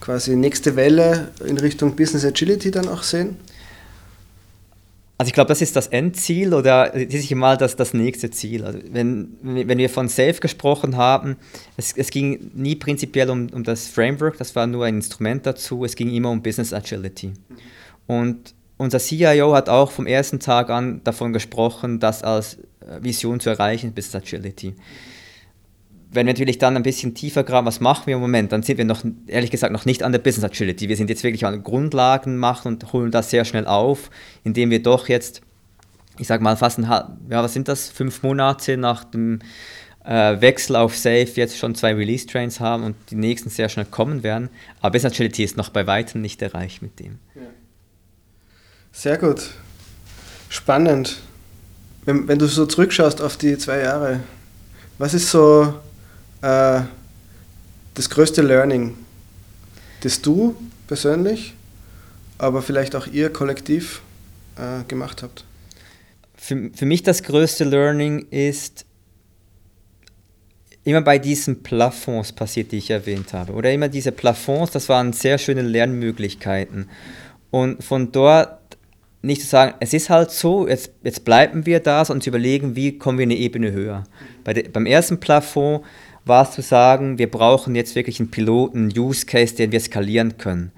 quasi 0.00 0.36
nächste 0.36 0.76
Welle 0.76 1.28
in 1.44 1.58
Richtung 1.58 1.96
Business 1.96 2.24
Agility 2.24 2.70
dann 2.70 2.88
auch 2.88 3.02
sehen? 3.02 3.36
Also 5.20 5.28
ich 5.28 5.34
glaube, 5.34 5.48
das 5.48 5.60
ist 5.60 5.76
das 5.76 5.88
Endziel 5.88 6.54
oder 6.54 6.88
das 6.88 7.12
ist 7.12 7.30
mal 7.32 7.58
das, 7.58 7.76
das 7.76 7.92
nächste 7.92 8.30
Ziel. 8.30 8.64
Also 8.64 8.78
wenn, 8.90 9.36
wenn 9.42 9.76
wir 9.76 9.90
von 9.90 10.08
Safe 10.08 10.40
gesprochen 10.40 10.96
haben, 10.96 11.36
es, 11.76 11.92
es 11.94 12.10
ging 12.10 12.50
nie 12.54 12.74
prinzipiell 12.74 13.28
um, 13.28 13.48
um 13.50 13.62
das 13.62 13.86
Framework, 13.86 14.38
das 14.38 14.56
war 14.56 14.66
nur 14.66 14.86
ein 14.86 14.94
Instrument 14.94 15.44
dazu, 15.44 15.84
es 15.84 15.94
ging 15.94 16.08
immer 16.08 16.30
um 16.30 16.40
Business 16.42 16.72
Agility. 16.72 17.34
Und 18.06 18.54
unser 18.78 18.98
CIO 18.98 19.54
hat 19.54 19.68
auch 19.68 19.90
vom 19.90 20.06
ersten 20.06 20.40
Tag 20.40 20.70
an 20.70 21.02
davon 21.04 21.34
gesprochen, 21.34 22.00
das 22.00 22.22
als 22.22 22.56
Vision 23.02 23.40
zu 23.40 23.50
erreichen, 23.50 23.92
Business 23.92 24.22
Agility 24.22 24.74
wenn 26.12 26.26
wir 26.26 26.32
natürlich 26.32 26.58
dann 26.58 26.76
ein 26.76 26.82
bisschen 26.82 27.14
tiefer 27.14 27.44
graben, 27.44 27.66
was 27.66 27.78
machen 27.78 28.06
wir 28.06 28.14
im 28.14 28.20
Moment, 28.20 28.50
dann 28.50 28.62
sind 28.62 28.78
wir 28.78 28.84
noch, 28.84 29.04
ehrlich 29.28 29.50
gesagt, 29.50 29.72
noch 29.72 29.84
nicht 29.84 30.02
an 30.02 30.10
der 30.10 30.18
Business 30.18 30.44
Agility. 30.44 30.88
Wir 30.88 30.96
sind 30.96 31.08
jetzt 31.08 31.22
wirklich 31.22 31.46
an 31.46 31.62
Grundlagen 31.62 32.36
machen 32.36 32.68
und 32.68 32.92
holen 32.92 33.12
das 33.12 33.30
sehr 33.30 33.44
schnell 33.44 33.66
auf, 33.66 34.10
indem 34.42 34.70
wir 34.70 34.82
doch 34.82 35.08
jetzt, 35.08 35.40
ich 36.18 36.26
sage 36.26 36.42
mal, 36.42 36.56
fast 36.56 36.78
ein, 36.78 36.84
ja, 36.84 37.42
was 37.42 37.52
sind 37.52 37.68
das, 37.68 37.90
fünf 37.90 38.24
Monate 38.24 38.76
nach 38.76 39.04
dem 39.04 39.38
äh, 40.04 40.40
Wechsel 40.40 40.74
auf 40.74 40.96
Safe 40.96 41.30
jetzt 41.34 41.58
schon 41.58 41.76
zwei 41.76 41.94
Release-Trains 41.94 42.58
haben 42.58 42.82
und 42.82 42.96
die 43.10 43.16
nächsten 43.16 43.48
sehr 43.48 43.68
schnell 43.68 43.86
kommen 43.86 44.24
werden. 44.24 44.48
Aber 44.80 44.90
Business 44.90 45.12
Agility 45.12 45.44
ist 45.44 45.56
noch 45.56 45.68
bei 45.68 45.86
weitem 45.86 46.22
nicht 46.22 46.42
erreicht 46.42 46.82
mit 46.82 46.98
dem. 46.98 47.18
Ja. 47.36 47.42
Sehr 48.90 49.16
gut. 49.16 49.50
Spannend. 50.48 51.20
Wenn, 52.04 52.26
wenn 52.26 52.40
du 52.40 52.46
so 52.46 52.66
zurückschaust 52.66 53.22
auf 53.22 53.36
die 53.36 53.56
zwei 53.58 53.78
Jahre, 53.80 54.20
was 54.98 55.14
ist 55.14 55.30
so 55.30 55.74
äh, 56.42 56.80
das 57.94 58.10
größte 58.10 58.42
Learning, 58.42 58.96
das 60.02 60.22
du 60.22 60.56
persönlich, 60.86 61.54
aber 62.38 62.62
vielleicht 62.62 62.96
auch 62.96 63.06
ihr 63.06 63.32
kollektiv 63.32 64.02
äh, 64.56 64.84
gemacht 64.88 65.22
habt? 65.22 65.44
Für, 66.36 66.70
für 66.74 66.86
mich 66.86 67.02
das 67.02 67.22
größte 67.22 67.64
Learning 67.64 68.26
ist, 68.30 68.86
immer 70.84 71.02
bei 71.02 71.18
diesen 71.18 71.62
Plafonds 71.62 72.32
passiert, 72.32 72.72
die 72.72 72.78
ich 72.78 72.90
erwähnt 72.90 73.32
habe. 73.32 73.52
Oder 73.52 73.72
immer 73.72 73.88
diese 73.88 74.12
Plafonds, 74.12 74.72
das 74.72 74.88
waren 74.88 75.12
sehr 75.12 75.38
schöne 75.38 75.62
Lernmöglichkeiten. 75.62 76.88
Und 77.50 77.84
von 77.84 78.12
dort 78.12 78.58
nicht 79.22 79.42
zu 79.42 79.48
sagen, 79.48 79.74
es 79.80 79.92
ist 79.92 80.08
halt 80.08 80.30
so, 80.30 80.66
jetzt, 80.66 80.92
jetzt 81.02 81.24
bleiben 81.24 81.66
wir 81.66 81.80
da 81.80 82.02
und 82.02 82.22
zu 82.22 82.30
überlegen, 82.30 82.74
wie 82.74 82.96
kommen 82.96 83.18
wir 83.18 83.24
eine 83.24 83.36
Ebene 83.36 83.72
höher. 83.72 84.04
Bei 84.44 84.54
de, 84.54 84.68
beim 84.68 84.86
ersten 84.86 85.20
Plafond 85.20 85.84
war 86.30 86.44
es 86.44 86.52
zu 86.52 86.62
sagen, 86.62 87.18
wir 87.18 87.30
brauchen 87.30 87.74
jetzt 87.74 87.94
wirklich 87.94 88.18
einen 88.20 88.30
Piloten, 88.30 88.78
einen 88.78 88.98
Use 88.98 89.26
Case, 89.26 89.54
den 89.54 89.72
wir 89.72 89.80
skalieren 89.80 90.38
können. 90.38 90.72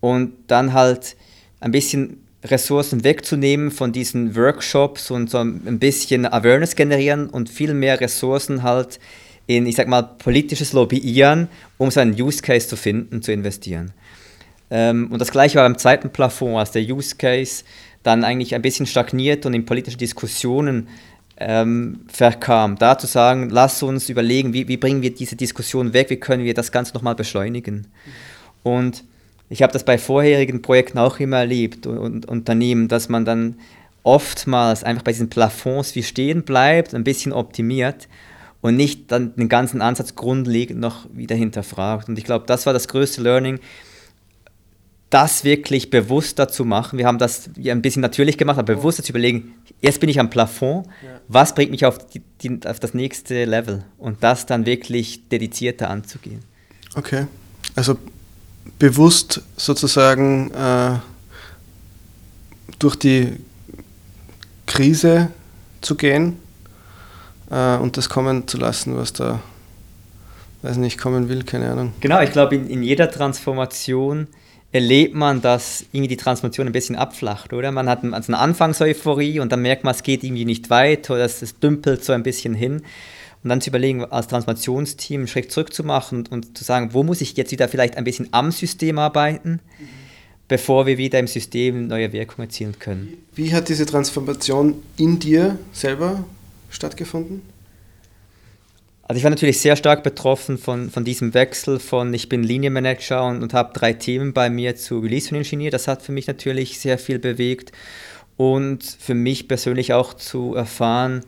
Und 0.00 0.32
dann 0.48 0.72
halt 0.72 1.14
ein 1.60 1.70
bisschen 1.70 2.24
Ressourcen 2.42 3.04
wegzunehmen 3.04 3.70
von 3.70 3.92
diesen 3.92 4.34
Workshops 4.34 5.10
und 5.10 5.30
so 5.30 5.38
ein 5.38 5.78
bisschen 5.78 6.26
Awareness 6.26 6.74
generieren 6.74 7.28
und 7.28 7.48
viel 7.48 7.74
mehr 7.74 8.00
Ressourcen 8.00 8.62
halt 8.62 8.98
in, 9.46 9.66
ich 9.66 9.76
sag 9.76 9.86
mal, 9.86 10.02
politisches 10.02 10.72
Lobbyieren, 10.72 11.48
um 11.78 11.90
so 11.90 12.00
einen 12.00 12.20
Use 12.20 12.42
Case 12.42 12.66
zu 12.66 12.76
finden, 12.76 13.22
zu 13.22 13.32
investieren. 13.32 13.92
Ähm, 14.70 15.08
und 15.12 15.20
das 15.20 15.30
gleiche 15.30 15.56
war 15.56 15.64
beim 15.64 15.78
zweiten 15.78 16.10
Plafond, 16.10 16.56
als 16.56 16.72
der 16.72 16.82
Use 16.82 17.14
Case 17.16 17.64
dann 18.02 18.24
eigentlich 18.24 18.54
ein 18.54 18.62
bisschen 18.62 18.86
stagniert 18.86 19.46
und 19.46 19.54
in 19.54 19.64
politischen 19.64 19.98
Diskussionen 19.98 20.88
ähm, 21.38 22.00
verkam. 22.08 22.76
Da 22.76 22.98
zu 22.98 23.06
sagen, 23.06 23.48
lass 23.50 23.82
uns 23.82 24.08
überlegen, 24.08 24.52
wie, 24.52 24.68
wie 24.68 24.76
bringen 24.76 25.02
wir 25.02 25.14
diese 25.14 25.36
Diskussion 25.36 25.92
weg, 25.92 26.10
wie 26.10 26.16
können 26.16 26.44
wir 26.44 26.54
das 26.54 26.72
Ganze 26.72 26.94
nochmal 26.94 27.14
beschleunigen. 27.14 27.86
Und 28.62 29.04
ich 29.48 29.62
habe 29.62 29.72
das 29.72 29.84
bei 29.84 29.98
vorherigen 29.98 30.62
Projekten 30.62 30.98
auch 30.98 31.20
immer 31.20 31.38
erlebt 31.38 31.86
und, 31.86 31.98
und 31.98 32.26
Unternehmen, 32.26 32.88
dass 32.88 33.08
man 33.08 33.24
dann 33.24 33.56
oftmals 34.02 34.84
einfach 34.84 35.02
bei 35.02 35.12
diesen 35.12 35.30
Plafonds 35.30 35.94
wie 35.94 36.02
stehen 36.02 36.44
bleibt, 36.44 36.94
ein 36.94 37.04
bisschen 37.04 37.32
optimiert 37.32 38.08
und 38.60 38.76
nicht 38.76 39.12
dann 39.12 39.34
den 39.36 39.48
ganzen 39.48 39.82
Ansatz 39.82 40.14
grundlegend 40.14 40.80
noch 40.80 41.06
wieder 41.12 41.36
hinterfragt. 41.36 42.08
Und 42.08 42.18
ich 42.18 42.24
glaube, 42.24 42.46
das 42.46 42.66
war 42.66 42.72
das 42.72 42.88
größte 42.88 43.20
Learning, 43.20 43.60
das 45.10 45.44
wirklich 45.44 45.90
bewusster 45.90 46.48
zu 46.48 46.64
machen. 46.64 46.98
Wir 46.98 47.06
haben 47.06 47.18
das 47.18 47.48
ein 47.64 47.82
bisschen 47.82 48.02
natürlich 48.02 48.38
gemacht, 48.38 48.58
aber 48.58 48.74
bewusster 48.74 49.02
zu 49.02 49.12
überlegen, 49.12 49.54
jetzt 49.80 50.00
bin 50.00 50.08
ich 50.08 50.18
am 50.18 50.30
Plafond, 50.30 50.88
was 51.28 51.54
bringt 51.54 51.70
mich 51.70 51.86
auf, 51.86 51.98
die, 52.08 52.22
die, 52.42 52.60
auf 52.66 52.80
das 52.80 52.92
nächste 52.92 53.44
Level 53.44 53.84
und 53.98 54.22
das 54.22 54.46
dann 54.46 54.66
wirklich 54.66 55.28
dedizierter 55.28 55.90
anzugehen. 55.90 56.40
Okay, 56.96 57.26
also 57.76 57.98
bewusst 58.78 59.42
sozusagen 59.56 60.50
äh, 60.52 60.98
durch 62.78 62.96
die 62.96 63.32
Krise 64.66 65.30
zu 65.82 65.94
gehen 65.94 66.36
äh, 67.50 67.76
und 67.76 67.96
das 67.96 68.08
kommen 68.08 68.48
zu 68.48 68.58
lassen, 68.58 68.96
was 68.96 69.12
da, 69.12 69.40
weiß 70.62 70.78
nicht, 70.78 70.98
kommen 70.98 71.28
will, 71.28 71.44
keine 71.44 71.70
Ahnung. 71.70 71.92
Genau, 72.00 72.20
ich 72.20 72.32
glaube, 72.32 72.56
in, 72.56 72.68
in 72.68 72.82
jeder 72.82 73.10
Transformation 73.10 74.26
erlebt 74.76 75.14
man, 75.14 75.40
dass 75.40 75.86
irgendwie 75.92 76.08
die 76.08 76.16
Transformation 76.16 76.66
ein 76.66 76.72
bisschen 76.72 76.96
abflacht, 76.96 77.52
oder? 77.52 77.72
Man 77.72 77.88
hat 77.88 78.04
also 78.04 78.32
eine 78.32 78.38
Anfangseuphorie 78.38 79.40
und 79.40 79.50
dann 79.50 79.62
merkt 79.62 79.84
man, 79.84 79.94
es 79.94 80.02
geht 80.02 80.22
irgendwie 80.22 80.44
nicht 80.44 80.70
weiter 80.70 81.14
oder 81.14 81.24
es, 81.24 81.58
dümpelt 81.58 82.04
so 82.04 82.12
ein 82.12 82.22
bisschen 82.22 82.54
hin. 82.54 82.82
Und 83.42 83.50
dann 83.50 83.60
zu 83.60 83.70
überlegen, 83.70 84.04
als 84.04 84.28
Transformationsteam 84.28 85.22
einen 85.22 85.28
Schritt 85.28 85.50
zurück 85.50 85.72
zu 85.72 85.82
machen 85.82 86.18
und, 86.18 86.32
und, 86.32 86.58
zu 86.58 86.64
sagen, 86.64 86.90
wo 86.92 87.02
muss 87.02 87.20
ich 87.20 87.36
jetzt 87.36 87.52
wieder 87.52 87.68
vielleicht 87.68 87.96
ein 87.96 88.04
bisschen 88.04 88.28
am 88.32 88.50
System 88.52 88.98
arbeiten, 88.98 89.60
mhm. 89.78 89.88
bevor 90.48 90.86
wir 90.86 90.98
wieder 90.98 91.18
im 91.18 91.26
System 91.26 91.86
neue 91.86 92.12
Wirkungen 92.12 92.48
erzielen 92.48 92.78
können. 92.78 93.16
Wie 93.34 93.54
hat 93.54 93.68
diese 93.68 93.86
Transformation 93.86 94.82
in 94.96 95.18
dir 95.18 95.58
selber 95.72 96.24
stattgefunden? 96.70 97.42
Also 99.08 99.18
ich 99.18 99.24
war 99.24 99.30
natürlich 99.30 99.60
sehr 99.60 99.76
stark 99.76 100.02
betroffen 100.02 100.58
von, 100.58 100.90
von 100.90 101.04
diesem 101.04 101.32
Wechsel 101.32 101.78
von 101.78 102.12
ich 102.12 102.28
bin 102.28 102.42
Linienmanager 102.42 103.24
und, 103.24 103.40
und 103.40 103.54
habe 103.54 103.72
drei 103.72 103.92
Themen 103.92 104.32
bei 104.32 104.50
mir 104.50 104.74
zu 104.74 104.98
Release 104.98 105.34
Ingenieur. 105.34 105.70
Das 105.70 105.86
hat 105.86 106.02
für 106.02 106.10
mich 106.10 106.26
natürlich 106.26 106.80
sehr 106.80 106.98
viel 106.98 107.20
bewegt 107.20 107.70
und 108.36 108.82
für 108.82 109.14
mich 109.14 109.46
persönlich 109.46 109.92
auch 109.92 110.12
zu 110.14 110.56
erfahren, 110.56 111.24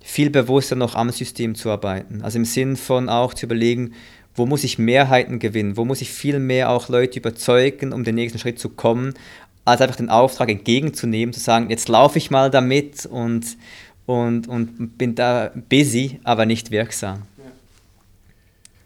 viel 0.00 0.30
bewusster 0.30 0.74
noch 0.74 0.94
am 0.94 1.10
System 1.10 1.54
zu 1.54 1.70
arbeiten. 1.70 2.22
Also 2.22 2.38
im 2.38 2.46
Sinn 2.46 2.76
von 2.76 3.10
auch 3.10 3.34
zu 3.34 3.44
überlegen, 3.44 3.92
wo 4.34 4.46
muss 4.46 4.64
ich 4.64 4.78
Mehrheiten 4.78 5.38
gewinnen, 5.38 5.76
wo 5.76 5.84
muss 5.84 6.00
ich 6.00 6.10
viel 6.10 6.38
mehr 6.38 6.70
auch 6.70 6.88
Leute 6.88 7.18
überzeugen, 7.18 7.92
um 7.92 8.04
den 8.04 8.14
nächsten 8.14 8.38
Schritt 8.38 8.58
zu 8.58 8.70
kommen, 8.70 9.12
als 9.66 9.82
einfach 9.82 9.96
den 9.96 10.08
Auftrag 10.08 10.48
entgegenzunehmen, 10.48 11.34
zu 11.34 11.40
sagen, 11.40 11.68
jetzt 11.68 11.88
laufe 11.88 12.16
ich 12.16 12.30
mal 12.30 12.50
damit 12.50 13.04
und 13.04 13.44
und, 14.08 14.48
und 14.48 14.96
bin 14.96 15.14
da 15.14 15.50
busy, 15.68 16.18
aber 16.24 16.46
nicht 16.46 16.70
wirksam. 16.70 17.24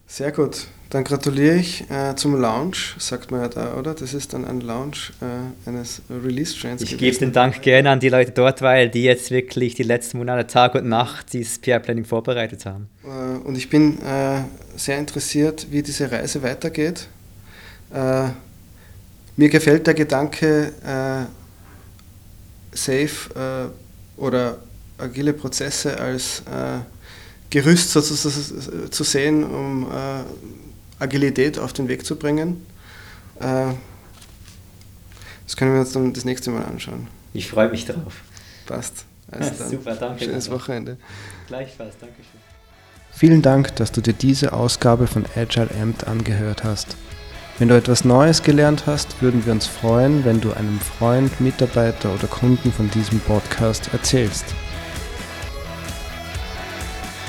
Sehr 0.09 0.33
gut. 0.33 0.67
Dann 0.91 1.05
gratuliere 1.05 1.55
ich 1.55 1.89
äh, 1.91 2.17
zum 2.17 2.39
Launch, 2.39 2.97
sagt 2.99 3.31
man 3.31 3.41
ja 3.41 3.49
da, 3.49 3.75
oder? 3.77 3.95
Das 3.95 4.13
ist 4.13 4.35
dann 4.35 4.45
ein 4.45 4.61
Launch 4.61 5.13
äh, 5.23 5.69
eines 5.69 6.03
Release-Trains. 6.11 6.83
Ich 6.83 6.99
gebe 6.99 7.17
den 7.17 7.33
Dank 7.33 7.63
gerne 7.63 7.91
an 7.91 8.01
die 8.01 8.09
Leute 8.09 8.33
dort, 8.33 8.61
weil 8.63 8.91
die 8.91 9.05
jetzt 9.05 9.31
wirklich 9.31 9.75
die 9.75 9.85
letzten 9.85 10.19
Monate 10.19 10.47
Tag 10.49 10.75
und 10.75 10.89
Nacht 10.89 11.33
dieses 11.33 11.59
PR-Planning 11.61 12.05
vorbereitet 12.05 12.67
haben. 12.67 12.89
Äh, 13.05 13.47
und 13.47 13.57
ich 13.57 13.71
bin 13.71 14.03
äh, 14.03 14.43
sehr 14.77 14.99
interessiert, 14.99 15.69
wie 15.71 15.83
diese 15.83 16.11
Reise 16.11 16.43
weitergeht. 16.43 17.07
Äh, 17.95 18.25
mir 19.37 19.49
gefällt 19.49 19.87
der 19.87 19.95
Gedanke, 19.95 20.73
äh, 20.85 22.77
safe 22.77 23.71
oder 24.17 24.59
agile 25.03 25.33
Prozesse 25.33 25.99
als 25.99 26.41
äh, 26.41 26.79
Gerüst 27.51 27.91
sozusagen 27.91 28.91
zu 28.91 29.05
sehen, 29.05 29.45
um 29.45 29.91
äh, 29.91 31.03
Agilität 31.03 31.59
auf 31.59 31.73
den 31.73 31.89
Weg 31.89 32.07
zu 32.07 32.17
bringen. 32.17 32.67
Äh, 33.41 33.75
das 35.47 35.57
können 35.57 35.75
wir 35.75 35.81
uns 35.81 35.93
dann 35.93 36.13
das 36.13 36.25
nächste 36.25 36.51
Mal 36.51 36.65
anschauen. 36.65 37.09
Ich 37.35 37.49
freue 37.49 37.69
mich 37.69 37.85
drauf. 37.85 38.23
Passt. 38.67 39.05
Also 39.31 39.65
Super, 39.71 39.95
danke. 39.95 40.25
Schönes 40.25 40.51
Wochenende. 40.51 40.97
Gleichfalls, 41.47 41.95
danke 42.01 42.17
schön. 42.17 42.41
Vielen 43.15 43.43
Dank, 43.43 43.77
dass 43.77 43.93
du 43.93 44.01
dir 44.01 44.15
diese 44.15 44.55
Ausgabe 44.55 45.07
von 45.07 45.27
Agile 45.37 45.69
Amt 45.81 46.07
angehört 46.07 46.65
hast. 46.65 46.97
Wenn 47.59 47.69
du 47.69 47.77
etwas 47.77 48.05
Neues 48.05 48.43
gelernt 48.43 48.87
hast, 48.87 49.21
würden 49.21 49.45
wir 49.45 49.53
uns 49.53 49.67
freuen, 49.67 50.25
wenn 50.25 50.41
du 50.41 50.53
einem 50.53 50.81
Freund, 50.81 51.41
Mitarbeiter 51.41 52.15
oder 52.15 52.27
Kunden 52.27 52.73
von 52.73 52.91
diesem 52.91 53.21
Podcast 53.21 53.91
erzählst. 53.93 54.47